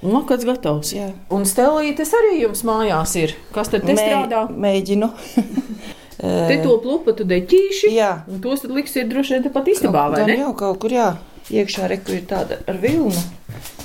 Lakats 0.00 0.46
gatavs. 0.48 0.94
Jā. 0.96 1.10
Un 1.32 1.44
stelītes 1.48 2.12
arī 2.16 2.38
jums 2.40 2.62
mājās 2.64 3.16
ir. 3.20 3.34
Kas 3.52 3.68
tad 3.72 3.84
te 3.84 3.96
strādā? 3.98 4.46
Mēģinu. 4.48 5.10
Te 6.20 6.56
to 6.60 6.76
plupatu 6.82 7.24
deķīši. 7.24 7.92
Jā. 7.96 8.10
Un 8.28 8.42
tos 8.44 8.64
tad 8.64 8.74
liksiet 8.76 9.08
droši 9.08 9.36
vien 9.36 9.46
tepat 9.46 9.70
istabā, 9.72 10.08
vai 10.12 10.26
ne? 10.28 10.36
jau 10.42 10.52
kaut 10.58 10.80
kur, 10.82 10.92
jā. 10.92 11.10
Iekšā 11.50 11.88
reku 11.90 12.14
ir 12.14 12.26
tāda 12.30 12.60
ar 12.68 12.76
vilnu. 12.78 13.22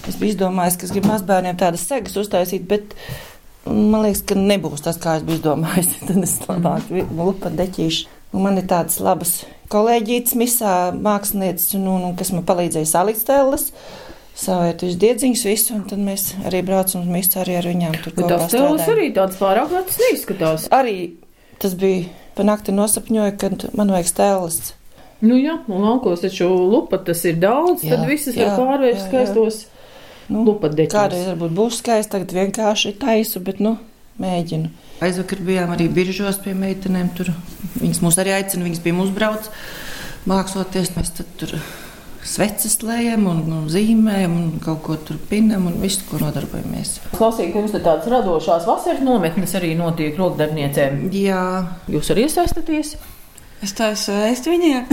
Es 0.05 0.17
biju 0.19 0.35
izdomājis, 0.35 0.75
ka 0.77 0.85
es 0.85 0.93
gribu 0.93 1.09
mazbērniem 1.09 1.57
tādas 1.57 1.85
segas 1.87 2.17
uztaisīt, 2.19 2.67
bet 2.69 2.93
man 3.65 4.03
liekas, 4.03 4.21
ka 4.27 4.37
nebūs 4.37 4.83
tas, 4.85 4.99
kā 5.01 5.15
es 5.17 5.25
biju 5.25 5.39
izdomājis. 5.39 5.95
Tad 6.09 6.19
es 6.21 6.35
labāk 6.45 6.91
lupa 7.15 7.53
deķīšu. 7.53 8.11
Un 8.35 8.43
man 8.43 8.59
ir 8.59 8.67
tādas 8.67 8.99
labas 8.99 9.45
kolēģītes 9.71 10.35
misā, 10.37 10.73
mākslinieces, 10.91 11.71
un, 11.79 11.87
un, 11.93 12.09
un 12.09 12.17
kas 12.19 12.33
man 12.35 12.43
palīdzēja 12.47 12.89
salikt 12.91 13.23
stēles. 13.23 13.69
Savēt 14.35 14.83
uz 14.83 14.97
diedziņas 14.99 15.45
visu, 15.47 15.77
un 15.77 15.85
tad 15.87 16.01
mēs 16.03 16.33
arī 16.43 16.59
braucam 16.67 17.05
uz 17.05 17.07
misā 17.07 17.39
arī 17.45 17.55
ar 17.61 17.69
viņām. 17.71 17.95
Tur 18.03 18.11
stēles 18.17 18.49
strādājam. 18.51 18.91
arī 18.91 19.05
tādas 19.15 19.39
pārāk 19.39 19.71
vecas 19.71 20.01
neizskatās. 20.01 20.67
Arī 20.75 20.97
tas 21.63 21.77
bija 21.79 22.09
pa 22.35 22.45
nakti 22.47 22.75
nosapņoju, 22.75 23.37
kad 23.41 23.69
man 23.77 23.93
vajag 23.95 24.11
stēles. 24.11 24.73
Nu 25.25 25.37
jā, 25.39 25.55
un 25.71 25.85
laukos 25.85 26.21
taču 26.25 26.49
lupatas 26.51 27.23
ir 27.25 27.39
daudz, 27.39 27.85
Jā, 27.85 27.95
tad 27.95 28.09
visas 28.09 28.35
jā, 28.35 28.51
var 28.51 28.75
pārvērst 28.75 29.07
skaistos 29.07 29.63
Nu, 30.31 30.41
lupatdeķus. 30.47 30.95
Kādreiz 30.95 31.27
varbūt 31.29 31.53
būs 31.53 31.79
skaisti, 31.83 32.11
tagad 32.15 32.33
vienkārši 32.33 32.95
taisu, 33.01 33.41
bet 33.45 33.61
nu, 33.61 33.75
mēģinu. 34.21 34.71
Aizvakar 35.05 35.41
bijām 35.45 35.73
arī 35.75 35.87
biržos 35.91 36.39
pie 36.41 36.55
meitenēm. 36.57 37.11
Tur 37.17 37.29
viņas 37.77 38.01
mūs 38.01 38.17
arī 38.23 38.33
aicina, 38.37 38.65
viņas 38.65 38.81
pie 38.81 38.95
mums 38.95 39.13
brauc. 39.15 39.49
Māksloties, 40.25 40.95
mēs 40.95 41.13
tad 41.19 41.29
tur 41.37 41.53
sveces 42.25 42.79
lējam 42.85 43.27
un, 43.29 43.41
un 43.53 43.65
zīmējam 43.71 44.35
un 44.39 44.47
kaut 44.63 44.81
ko 44.85 44.97
tur 45.07 45.19
pinam 45.29 45.67
un 45.69 45.77
visu, 45.81 46.03
ko 46.09 46.19
nodarbojamies. 46.21 46.97
Klausīgi, 47.15 47.51
ka 47.53 47.61
jums 47.63 47.75
tādas 47.75 48.09
radošās 48.11 48.67
vasaras 48.69 49.03
nometnes 49.05 49.55
arī 49.57 49.75
notiek 49.79 50.17
rokdarbniecēm. 50.19 51.05
Jā, 51.15 51.43
Jūs 51.91 52.11
arī 52.13 52.25
iesaistaties? 52.27 52.95
Es 53.63 53.73
taisu 53.77 54.13
ēst 54.27 54.49
viņiem. 54.49 54.89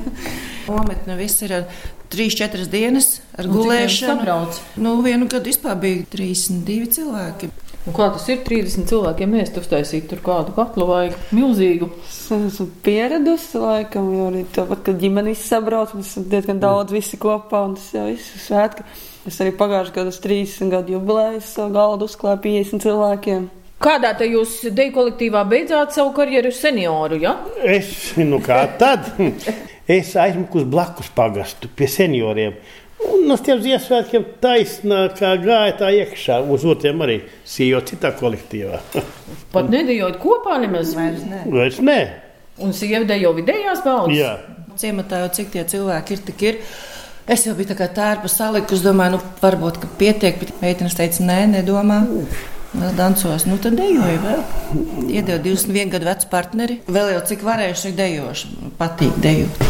nometne 0.70 1.16
viss 1.18 1.42
ir 1.44 1.58
ar 1.58 1.66
3-4 2.10 2.68
dienas 2.70 3.20
ar 3.36 3.46
cik 3.46 3.54
gulēšanu. 3.54 4.38
Nu, 4.82 4.98
vienu 5.04 5.28
gadu 5.30 5.52
vispār 5.52 5.78
bija 5.80 6.06
32 6.12 6.94
cilvēki. 6.98 7.50
Un 7.88 7.94
kā 7.96 8.10
tas 8.12 8.26
ir 8.28 8.42
30 8.44 8.84
cilvēkiem 8.90 9.36
ēst 9.40 9.54
uztaisīt 9.56 10.10
tur 10.10 10.20
kādu 10.24 10.52
katlu 10.52 10.84
vai 10.90 11.04
milzīgu? 11.32 11.88
Es 12.04 12.26
esmu 12.36 12.66
pieradusi, 12.84 13.56
laikam, 13.62 14.10
jo 14.12 14.26
arī 14.28 14.42
tāpat, 14.52 14.82
kad 14.90 14.98
ģimenes 15.00 15.46
sabrauc, 15.48 15.94
mēs 15.96 16.10
esam 16.12 16.26
diezgan 16.28 16.60
daudz 16.60 16.92
visi 16.92 17.16
kopā, 17.20 17.62
un 17.70 17.78
tas 17.78 17.86
jau 17.96 18.04
viss 18.10 18.34
ir 18.36 18.44
svētki. 18.44 18.84
Es 19.30 19.40
arī 19.40 19.54
pagājušajā 19.56 19.96
gadā 19.96 20.12
uz 20.12 20.20
30 20.26 20.74
gadu 20.74 20.94
jubileju 20.98 21.40
savu 21.46 21.72
galdu 21.78 22.10
uzklāju 22.10 22.42
50 22.44 22.84
cilvēkiem. 22.84 23.48
Kādā 23.80 24.12
te 24.12 24.28
jūs 24.28 24.58
deju 24.76 24.92
kolektīvā 24.98 25.46
beidzāt 25.48 25.94
savu 25.96 26.12
karjeru 26.12 26.52
senioru, 26.52 27.16
ja? 27.22 27.38
Es, 27.64 28.10
nu 28.20 28.42
kā 28.44 28.60
tad, 28.76 29.08
es 29.90 30.12
aizmuku 30.18 30.62
uz 30.62 30.68
blakus 30.70 31.10
pagastu 31.16 31.70
pie 31.76 31.88
senioriem. 31.90 32.54
Un 33.00 33.32
uz 33.32 33.40
tiem 33.40 33.62
Ziemassvētkiem 33.64 34.26
taisnā, 34.44 35.06
kā 35.16 35.30
gāja 35.40 35.72
tā 35.78 35.88
iekšā, 35.96 36.42
uz 36.52 36.66
otriem 36.68 37.00
arī 37.06 37.16
sījo 37.48 37.80
citā 37.88 38.10
kolektīvā. 38.18 38.80
Pat 39.54 39.70
nedējot 39.72 40.18
kopā 40.20 40.58
nemaz. 40.60 40.92
Vairs 40.98 41.24
ne. 41.28 41.42
Vairs 41.48 41.80
nē, 41.80 42.00
Un 42.60 42.74
sieva 42.76 43.06
dejo 43.08 43.30
vidējās 43.38 43.80
baudas. 43.86 44.18
jā. 44.18 44.34
Ciematā 44.80 45.22
jau 45.22 45.30
cik 45.38 45.48
tie 45.54 45.62
cilvēki 45.68 46.12
ir, 46.16 46.20
tik 46.28 46.42
ir. 46.44 46.58
Es 47.30 47.46
jau 47.46 47.54
biju 47.56 47.70
tā 47.72 47.76
kā 47.78 47.86
tērpa 47.94 48.28
salikusi, 48.28 48.84
domāju, 48.84 49.16
nu, 49.16 49.20
varbūt, 49.40 49.80
ka 49.80 49.88
pietiek, 50.00 50.36
bet 50.40 50.52
meitenes 50.60 50.96
teica, 50.98 51.24
nē, 51.24 51.38
nedomā. 51.54 52.02
Vēl 52.70 52.92
dancos, 52.98 53.48
nu 53.50 53.56
tad 53.62 53.80
dejoju 53.80 54.20
vēl. 54.22 54.42
Iedevu 55.08 55.40
21 55.48 55.90
gadu 55.96 56.10
vecu 56.10 56.28
partneri. 56.30 56.78
Vēl 56.86 57.14
jau 57.16 57.22
cik 57.32 57.46
varējuši 57.48 57.94
dejoši. 57.98 58.52
Patīk 58.78 59.16
dejot. 59.24 59.64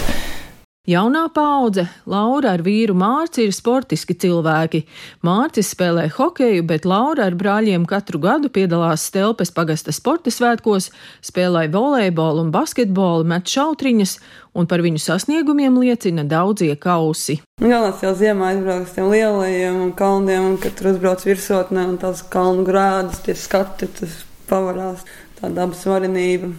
Jaunā 0.91 1.29
paudze, 1.31 1.85
Laura 2.11 2.57
ar 2.57 2.65
vīru 2.67 2.97
Mārci 2.99 3.45
ir 3.47 3.53
sportiski 3.55 4.17
cilvēki. 4.19 4.81
Mārcis 5.23 5.69
spēlē 5.71 6.09
hokeju, 6.17 6.65
bet 6.67 6.89
Laura 6.89 7.29
ar 7.29 7.37
brāļiem 7.39 7.85
katru 7.87 8.19
gadu 8.19 8.49
piedalās 8.51 9.05
Stelpes 9.07 9.53
pagasta 9.55 9.95
sporta 9.95 10.33
svētkos, 10.35 10.89
spēlē 11.23 11.69
volejbolu 11.71 12.43
un 12.43 12.51
basketbolu, 12.51 13.29
met 13.31 13.47
šautriņas, 13.47 14.17
un 14.59 14.67
par 14.67 14.83
viņu 14.83 14.99
sasniegumiem 15.05 15.79
liecina 15.79 16.25
daudzie 16.27 16.75
kausi. 16.75 17.39
Galvenais 17.63 18.03
jau 18.03 18.17
ziemā 18.19 18.51
aizbraukt 18.57 18.89
uz 18.89 18.97
tiem 18.97 19.13
lielajiem 19.15 19.79
kalniem, 20.01 20.49
un 20.49 20.59
kad 20.59 20.75
tur 20.75 20.91
uzbrauc 20.97 21.23
virsotnē 21.29 21.87
un 21.93 22.01
tās 22.03 22.25
kalnu 22.35 22.67
grādas, 22.67 23.23
tie 23.23 23.39
skati, 23.39 23.93
tas 24.01 24.25
pavarās, 24.51 25.07
tā 25.39 25.55
dabas 25.55 25.87
varenība. 25.87 26.51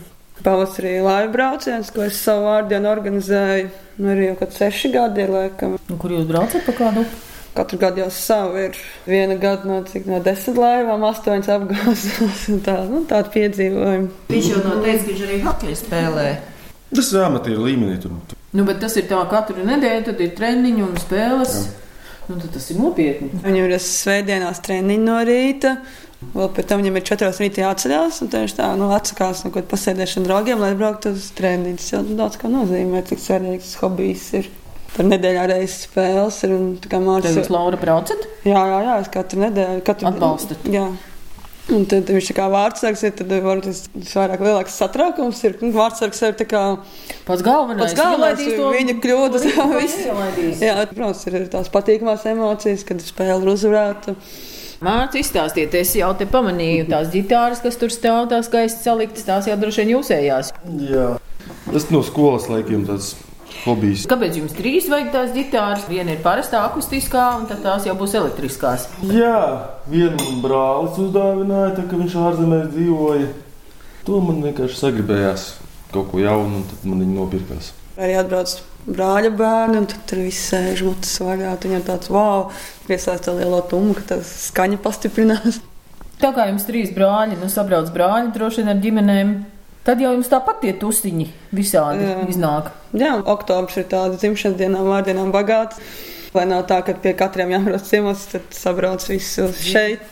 Pavasarī 0.46 0.98
laiva 1.04 1.32
brauciens, 1.34 1.92
ko 1.94 2.06
es 2.06 2.20
savu 2.22 2.48
vārdienu 2.50 2.90
organizēju. 2.92 3.68
Nu, 4.02 4.14
arī 4.14 4.32
jau 4.32 4.38
kad 4.40 4.56
seši 4.56 4.92
gadi 4.94 5.26
ir 5.26 5.34
laikam. 5.34 5.76
Un 5.92 6.00
kur 6.02 6.14
jūs 6.16 6.26
braucat 6.30 6.66
pa 6.66 6.74
kādu? 6.78 7.06
Katru 7.52 7.78
gadu 7.82 8.00
jau 8.00 8.08
savu 8.16 8.62
ir. 8.62 8.78
Viena 9.06 9.36
gada 9.40 9.68
no, 9.68 9.82
cik, 9.84 10.08
no 10.08 10.22
desmit 10.24 10.58
laivām, 10.62 11.04
astoņas 11.10 11.52
apgāzās. 11.58 12.46
Tā, 12.66 12.78
nu, 12.88 13.04
tāda 13.10 13.34
piedzīvojuma. 13.34 14.08
Viņš 14.32 14.50
jau 14.54 14.64
noteica, 14.64 15.04
ka 15.04 15.12
viņš 15.12 15.26
arī 15.28 15.42
hokeju 15.46 15.80
spēlē. 15.82 16.30
Tas 16.92 17.12
ir 17.12 17.26
amatieru 17.26 17.68
līmenī. 17.68 18.00
Tur. 18.04 18.40
Nu, 18.56 18.66
bet 18.68 18.82
tas 18.84 18.96
ir 19.00 19.06
tā 19.12 19.20
katru 19.32 19.68
nedēļu, 19.68 20.06
tad 20.10 20.24
ir 20.24 20.34
treniņi 20.40 20.86
un 20.88 20.98
spēles. 21.00 21.58
Jā. 21.60 21.78
Nu, 22.32 22.40
tas 22.54 22.70
ir 22.72 22.80
nopietni. 22.80 23.30
Viņam 23.44 23.68
ir 23.68 23.78
svētdienās 23.84 24.64
treniņi 24.64 25.04
no 25.04 25.20
rīta. 25.28 25.76
Vēl 26.22 26.52
pēc 26.54 26.68
tam 26.70 26.82
viņam 26.84 26.98
ir 27.00 27.06
četros 27.10 27.40
rītā 27.42 27.64
jāatceļās, 27.64 28.22
un 28.22 28.30
tieši 28.32 28.58
tā, 28.60 28.68
nu, 28.78 28.92
atsakās 28.94 29.42
no 29.42 29.50
kaut 29.50 29.64
kāda 29.64 29.72
pasēdēšana 29.74 30.28
draugiem, 30.28 30.62
lai 30.62 30.72
brauktu 30.78 31.16
uz 31.18 31.32
treniņu. 31.38 31.80
Tas 31.82 31.94
jau 31.96 32.02
daudz 32.14 32.38
kā 32.42 32.52
nozīmē, 32.52 33.02
cik 33.10 33.24
svarīgs 33.24 33.74
hobijs 33.82 34.28
ir. 34.38 34.50
Tur 34.92 35.08
nedēļā 35.08 35.48
reizes 35.50 35.88
spēles 35.88 36.38
ir. 36.46 36.54
Un, 36.54 36.68
kā 36.84 37.00
Mārcis... 37.02 37.40
Jūs, 37.40 37.50
Laura, 37.54 37.80
braucat? 37.80 38.28
Jā, 38.46 38.60
jā, 38.70 38.82
jā, 38.86 38.98
es 39.02 39.10
katru 39.12 39.42
nedēļu. 39.48 39.82
Katru... 39.88 40.12
Atbalstat? 40.12 40.68
Jā. 40.70 40.90
Un 41.72 41.86
tad 41.88 42.10
viņš 42.10 42.32
kā 42.36 42.48
vārdsargs, 42.52 43.04
ir, 43.08 43.14
tad 43.16 43.32
varbūt 43.32 43.68
tas 43.70 44.14
vairāk 44.18 44.42
lielāks 44.44 44.78
satraukums 44.82 45.42
ir. 45.48 45.56
Nu, 45.62 45.72
vārdsargs 45.76 46.22
ir 46.28 46.36
tā 46.40 46.48
kā 46.50 46.64
pats 47.28 47.44
galvenais. 47.46 47.86
Pats 47.86 47.98
galvenais 47.98 48.42
ir 48.44 48.60
viņa 48.76 48.98
kļūdas. 49.04 49.46
Jā, 50.60 50.74
protams, 50.92 51.22
ir 51.30 51.46
tās 51.54 51.72
patīkamās 51.72 52.26
emocijas, 52.34 52.84
kad 52.88 53.04
spēle 53.06 53.40
ir 53.40 53.54
uzvarēta. 53.54 54.18
Mārcis, 54.82 55.28
izstāstiet, 55.28 55.76
es 55.78 55.92
jau 55.94 56.08
te 56.18 56.26
pamanīju 56.26 56.88
tās 56.90 57.12
ģitāras, 57.14 57.60
kas 57.62 57.76
tur 57.78 57.92
stāv, 57.94 58.24
tās 58.32 58.48
skaisti 58.48 58.82
saliktas, 58.82 59.28
tās 59.28 59.46
jau 59.46 59.54
droši 59.62 59.84
vien 59.84 59.92
jūsējās. 59.92 60.48
Jā, 60.88 61.04
tas 61.68 61.86
no 61.94 62.02
skolas 62.02 62.48
laikiem 62.50 62.88
tāds 62.88 63.12
hobijs. 63.62 64.08
Kāpēc 64.10 64.40
jums 64.40 64.56
trīs 64.58 64.88
vajag 64.90 65.12
tās 65.14 65.36
ģitāras? 65.36 65.86
Viena 65.86 66.16
ir 66.16 66.24
parastā 66.26 66.64
akustiskā, 66.66 67.28
un 67.38 67.46
tad 67.52 67.62
tās 67.62 67.86
jau 67.86 67.94
būs 68.00 68.18
elektriskās. 68.18 68.88
Jā, 69.06 69.44
vienu 69.92 70.42
brālis 70.42 70.98
uzdāvināja, 71.06 71.76
tā, 71.78 71.86
ka 71.86 72.02
viņš 72.02 72.18
ārzemēs 72.26 72.74
dzīvoja. 72.74 73.30
To 74.10 74.18
man 74.26 74.42
vienkārši 74.48 74.82
sagribējās 74.82 75.46
kaut 75.94 76.10
ko 76.10 76.26
jaunu, 76.26 76.64
un 76.64 76.70
tad 76.74 76.90
man 76.90 77.06
viņi 77.06 77.20
nopirkās. 77.20 77.70
Arī 78.02 78.18
atbrauc 78.18 78.58
brāļa 78.88 79.32
bērni, 79.38 79.82
un 79.82 79.88
tur 79.90 80.24
viss 80.24 80.52
sēž 80.52 80.84
mutes 80.88 81.14
vaļā. 81.22 81.56
Viņam 81.64 81.84
tāds 81.88 82.12
wow, 82.14 82.50
piesaistīt 82.88 83.28
to 83.30 83.36
lielo 83.38 83.62
tummu, 83.70 83.96
ka 83.98 84.06
tas 84.16 84.32
skaņa 84.50 84.82
pastiprinās. 84.84 85.62
Tā 86.22 86.30
kā 86.36 86.46
jums 86.52 86.68
trīs 86.68 86.92
brāļi, 86.94 87.40
nu 87.42 87.50
sabrauc 87.50 87.90
brāļi 87.94 88.34
droši 88.36 88.62
vien 88.62 88.74
ar 88.74 88.82
ģimenēm. 88.84 89.34
Tad 89.82 90.02
jau 90.04 90.12
jums 90.14 90.30
tāpat 90.30 90.60
tie 90.62 90.76
tusiņi 90.78 91.26
visādi 91.58 92.06
Jā. 92.06 92.18
iznāk. 92.30 92.70
Jā, 92.94 93.16
oktobris 93.34 93.80
ir 93.82 93.88
tāds 93.90 94.20
dzimšanas 94.22 94.60
dienām, 94.60 94.86
vārdienām 94.92 95.32
bagāts. 95.34 95.82
Lai 96.32 96.46
nav 96.48 96.62
tā, 96.64 96.78
ka 96.88 96.94
pie 97.04 97.12
katriem 97.20 97.50
jābrauc 97.52 97.84
ciemos, 97.84 98.22
tad 98.32 98.54
sabrauc 98.56 99.04
visu 99.10 99.50
šeit. 99.52 100.06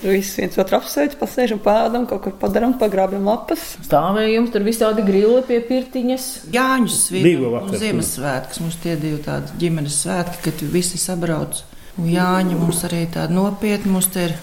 Tur 0.00 0.16
viss 0.16 0.34
viens 0.40 0.58
otru 0.58 0.80
apsveic, 0.80 1.14
pasēžam, 1.20 1.60
pēdam, 1.62 2.08
kaut 2.10 2.24
kur 2.24 2.34
padarām, 2.40 2.74
pagrābjam 2.80 3.28
lapas. 3.30 3.76
Stāvējums, 3.86 4.50
tur 4.50 4.66
visādi 4.66 5.06
grili 5.06 5.44
pie 5.46 5.60
pirtiņas. 5.68 6.28
Jāņus 6.56 6.98
svītu 7.06 7.54
un 7.60 7.70
Ziemassvētkus. 7.84 8.62
Mums 8.64 8.82
tie 8.82 8.96
divi 8.98 9.22
tādi 9.22 9.54
ģimenes 9.62 10.02
svētki, 10.02 10.42
kad 10.48 10.66
visi 10.74 10.98
sabrauc. 10.98 11.62
Un 12.00 12.10
Jāņi 12.10 12.58
mums 12.58 12.82
arī 12.90 13.04
tādi 13.14 13.38
nopietni. 13.38 13.94
Mums 13.94 14.10
te 14.10 14.26
ir 14.26 14.38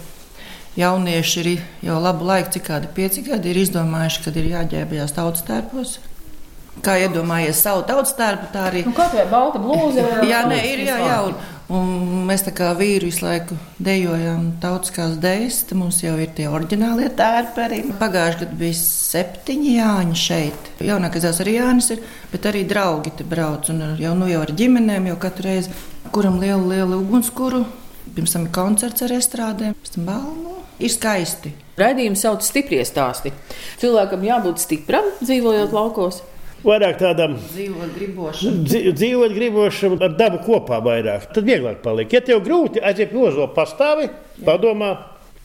jaunieši 0.79 1.43
ir 1.43 1.53
jau 1.89 1.99
labu 1.99 2.27
laiku, 2.29 2.55
cik 2.55 2.69
kādi 2.69 2.91
pieci 2.95 3.25
gadi 3.25 3.51
ir 3.51 3.65
izdomājuši, 3.65 4.23
kad 4.27 4.39
ir 4.39 4.53
jāģērbjās 4.53 5.15
tautas 5.17 5.43
tērpos. 5.47 5.97
Kā 6.85 6.97
iedomājies 7.01 7.59
savu 7.63 7.83
tautas 7.87 8.13
tērpu, 8.17 8.49
tā 8.53 8.67
arī. 8.69 8.83
Nu, 8.87 8.93
kaut 8.95 9.13
vai 9.17 9.25
balta 9.31 9.61
blūza. 9.61 10.03
jā, 10.27 10.43
nē, 10.49 10.57
ir 10.71 10.83
jā, 10.85 10.97
jā. 11.01 11.17
Un, 11.27 11.37
un 11.73 12.27
mēs 12.29 12.45
tā 12.45 12.53
kā 12.55 12.69
vīri 12.77 13.09
visu 13.09 13.25
laiku 13.25 13.57
dejojam 13.83 14.51
tautiskās 14.63 15.17
dejas, 15.23 15.63
tad 15.67 15.81
mums 15.81 15.99
jau 16.03 16.13
ir 16.21 16.31
tie 16.37 16.45
oriģinālie 16.51 17.09
tērpi 17.17 17.63
arī. 17.65 17.81
Pagājuši 17.99 18.41
gadu 18.43 18.59
bija 18.61 18.77
septiņi 18.81 19.73
Jāņi 19.79 20.21
šeit. 20.21 20.71
Jaunākais 20.85 21.25
dēls 21.25 21.41
arī 21.43 21.57
Jānis 21.57 21.91
ir, 21.95 22.05
bet 22.31 22.47
arī 22.51 22.63
draugi 22.69 23.15
te 23.17 23.27
brauc. 23.27 23.71
Un 23.73 23.97
jau, 23.99 24.13
nu, 24.19 24.29
jau 24.31 24.45
ar 24.45 24.53
ģimenēm, 24.61 25.11
jau 25.11 25.19
katru 25.27 25.49
reizi, 25.49 25.73
kuram 26.15 26.39
lielu, 26.43 26.63
lielu 26.71 27.01
ugunskura. 27.01 27.65
Pirms 28.15 28.33
tam 28.33 28.47
ir 28.47 28.53
koncerts 28.55 29.03
ar 29.03 29.11
estrādēm, 29.17 29.75
pēc 29.81 29.97
tam 29.97 30.07
balvu. 30.07 30.55
Ir 30.77 30.93
skaisti. 30.93 31.51
Raidījums 31.77 32.21
sauc 32.23 32.45
stipri 32.45 32.79
stāsti. 32.85 33.33
Cilvēkam 33.81 34.23
jābūt 34.25 34.61
stipram, 34.61 35.09
dzīvojot 35.19 35.73
laukos 35.75 36.21
vairāk 36.65 36.97
tādam 37.01 37.35
dzīvot 37.41 37.91
gribošam. 37.97 38.63
Dzīvot 38.67 39.35
gribošam 39.35 39.99
ar 40.01 40.15
dabu 40.17 40.41
kopā 40.45 40.79
vairāk. 40.85 41.29
Tad 41.35 41.45
vieglāk 41.47 41.83
paliek. 41.83 42.13
Ja 42.13 42.23
tev 42.25 42.41
grūti 42.45 42.81
aiziet 42.83 43.13
nozo 43.15 43.49
pastāvi, 43.55 44.09
padomā. 44.45 44.95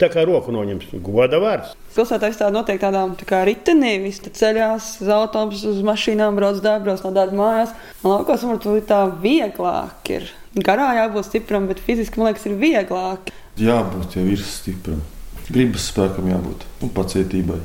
Tā 0.01 0.07
kā 0.09 0.23
roku 0.25 0.49
noņems, 0.51 0.87
goda 1.05 1.37
vārds. 1.39 1.75
Pilsētā 1.93 2.31
ir 2.31 2.37
tāda 2.39 2.55
noteikti 2.55 2.81
tādām 2.81 3.11
tā 3.15 3.27
kā 3.29 3.43
ritenī, 3.45 3.91
visi 4.01 4.31
ceļās 4.33 4.87
uz 5.03 5.11
autobusu, 5.13 5.69
uz 5.69 5.83
mašīnām, 5.85 6.33
brauc 6.35 6.57
brauc 6.63 7.03
no 7.05 7.11
darba 7.13 7.37
mājās. 7.37 7.75
Man 8.01 8.15
liekas, 8.17 8.45
varbūt 8.49 8.89
tā 8.89 9.03
vieglāk 9.21 10.11
ir. 10.15 10.25
Garā 10.65 10.89
jābūt 10.97 11.29
stipram, 11.29 11.69
bet 11.69 11.79
fiziski 11.85 12.19
man 12.19 12.31
liekas, 12.31 12.47
ir 12.49 12.57
vieglāk. 12.57 13.29
Jābūt 13.61 14.17
jau 14.17 14.25
ir 14.33 14.41
stipram. 14.41 15.05
Gribas 15.53 15.85
spēkam 15.93 16.27
jābūt 16.33 16.65
un 16.81 16.91
pacietībai. 16.97 17.61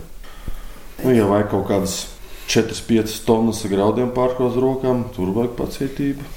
Nu, 1.00 1.16
ja 1.16 1.26
vajag 1.30 1.50
kaut 1.54 1.66
kādas 1.72 1.98
4-5 2.48 3.18
tonnas 3.28 3.60
graudiem 3.68 4.08
pārkraut 4.16 4.54
uz 4.54 4.62
rokām, 4.62 5.04
tur 5.12 5.34
vajag 5.36 5.52
pacietību. 5.58 6.28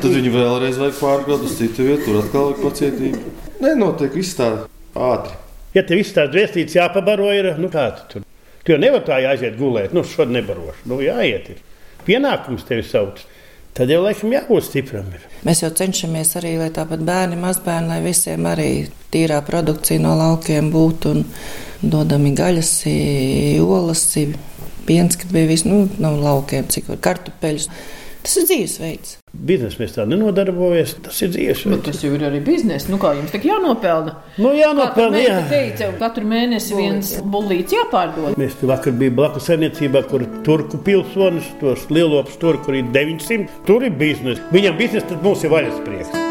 Tad 0.00 0.08
viņu 0.14 0.32
vēlreiz 0.32 0.80
vajag 0.80 0.96
pārkraut 0.96 1.44
uz 1.44 1.58
citu 1.58 1.84
vietu, 1.84 2.06
tur 2.06 2.22
atkal 2.22 2.50
vajag 2.50 2.62
pacietību. 2.64 3.34
Nē, 3.60 3.74
notiek 3.76 4.16
viss 4.16 4.38
tā 4.38 4.48
ātri. 4.96 5.36
Ja 5.76 5.84
tev 5.86 6.00
viss 6.00 6.16
tās 6.16 6.32
dvēstītes 6.32 6.78
jāpabaro, 6.78 7.28
ir 7.36 7.52
nu 7.60 7.68
kā 7.72 7.90
tu 7.98 8.08
tur. 8.14 8.24
Tu 8.64 8.74
jau 8.74 8.80
nevari 8.80 9.04
tā 9.06 9.20
aiziet 9.28 9.60
gulēt, 9.60 9.92
nu 9.96 10.02
šodien 10.04 10.40
nebarošu. 10.40 10.88
Nu 10.88 11.00
jāiet, 11.04 11.52
ir. 11.52 11.60
pienākums 12.08 12.64
tevi 12.68 12.84
sauc. 12.84 13.20
Tad 13.76 13.92
jau 13.92 14.00
laikam 14.02 14.32
jābūt 14.34 14.66
stipram. 14.66 15.12
Ir. 15.14 15.22
Mēs 15.46 15.62
jau 15.62 15.70
cenšamies 15.78 16.34
arī, 16.40 16.56
lai 16.58 16.72
tāpat 16.74 17.04
bērni, 17.06 17.38
mazbērni, 17.40 17.92
lai 17.92 18.00
visiem 18.02 18.48
arī 18.50 18.70
tīrā 19.14 19.38
produkcija 19.46 20.02
no 20.02 20.16
laukiem 20.18 20.72
būtu 20.74 21.12
un 21.14 21.22
dodami 21.80 22.34
gaļas, 22.36 22.72
olas, 23.62 24.02
piens, 24.90 25.16
ka 25.16 25.30
bija 25.30 25.50
viss 25.50 25.68
nu, 25.68 25.84
no 26.02 26.14
laukiem, 26.18 26.68
cik 26.70 26.90
var 26.90 27.02
kartupeļus. 27.10 27.70
Tas 28.20 28.36
ir 28.36 28.44
dzīvesveids. 28.50 29.16
Biznesa 29.32 29.80
mēs 29.80 29.94
tā 29.94 30.04
nenodarbojamies. 30.10 30.92
Tas 31.06 31.22
ir 31.24 31.30
dzīvesveids. 31.32 31.72
Bet 31.72 31.86
tas 31.86 32.02
jau 32.04 32.10
ir 32.12 32.24
arī 32.28 32.42
biznesa. 32.44 32.90
Nu, 32.92 32.98
kā 33.00 33.14
jums 33.16 33.32
tā 33.32 33.40
jānopelna? 33.46 34.16
Nu, 34.36 34.52
jānopelna. 34.58 35.22
Jā, 35.22 35.38
teica, 35.48 35.88
katru 36.02 36.26
mēnesi 36.28 36.76
viens 36.76 37.14
bullīts 37.24 37.72
jāpārdod. 37.78 38.36
Mēs 38.40 38.58
tur 38.60 38.74
vakar 38.74 38.96
bijām 39.00 39.16
blakus 39.22 39.48
saimniecībā, 39.48 40.04
kur 40.10 40.26
turku 40.44 40.82
pilsonis, 40.84 41.48
tos 41.62 41.88
lielopus 41.88 42.36
tur, 42.42 42.60
kur 42.66 42.76
ir 42.76 42.90
900. 42.92 43.62
Tur 43.70 43.88
ir 43.88 43.96
biznesa. 44.02 44.44
Viņam 44.52 44.76
biznesa, 44.82 45.14
tad 45.14 45.24
mums 45.24 45.46
ir 45.46 45.56
vaļas 45.56 45.80
prieks. 45.88 46.29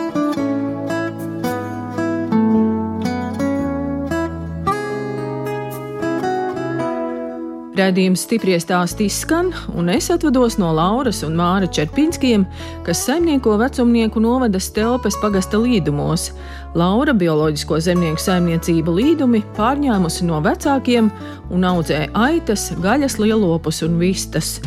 Redzījums 7.80 8.26
stipri 8.26 8.58
stāst 8.60 9.00
izskan, 9.00 9.54
un 9.78 9.88
es 9.94 10.10
atvados 10.12 10.58
no 10.60 10.74
Lauras 10.76 11.22
un 11.24 11.38
Māra 11.39 11.70
Čerpinskiem, 11.72 12.44
kas 12.84 13.06
saimnieko 13.08 13.54
vecumnieku 13.62 14.20
novadas 14.20 14.68
telpes 14.76 15.15
pagasta 15.22 15.62
līdumos. 15.62 16.34
Laura 16.76 17.15
bioloģisko 17.15 17.80
zemnieku 17.86 18.20
saimniecību 18.20 18.98
līdumi 18.98 19.44
pārņēmusi 19.56 20.28
no 20.28 20.42
vecākiem 20.44 21.08
un 21.56 21.68
audzē 21.72 22.10
aitas, 22.20 22.68
gaļas 22.84 23.15
lielopus 23.22 23.80
un 23.88 23.96
vistas. 24.02 24.58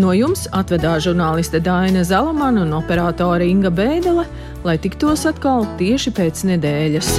No 0.00 0.16
jums 0.16 0.48
atvedā 0.56 0.96
žurnāliste 1.04 1.60
Dāna 1.60 2.00
Zalamana 2.08 2.64
un 2.64 2.78
operātore 2.80 3.44
Inga 3.44 3.74
Bēdele, 3.74 4.24
lai 4.64 4.80
tiktos 4.80 5.28
atkal 5.28 5.68
tieši 5.76 6.16
pēc 6.16 6.46
nedēļas. 6.54 7.18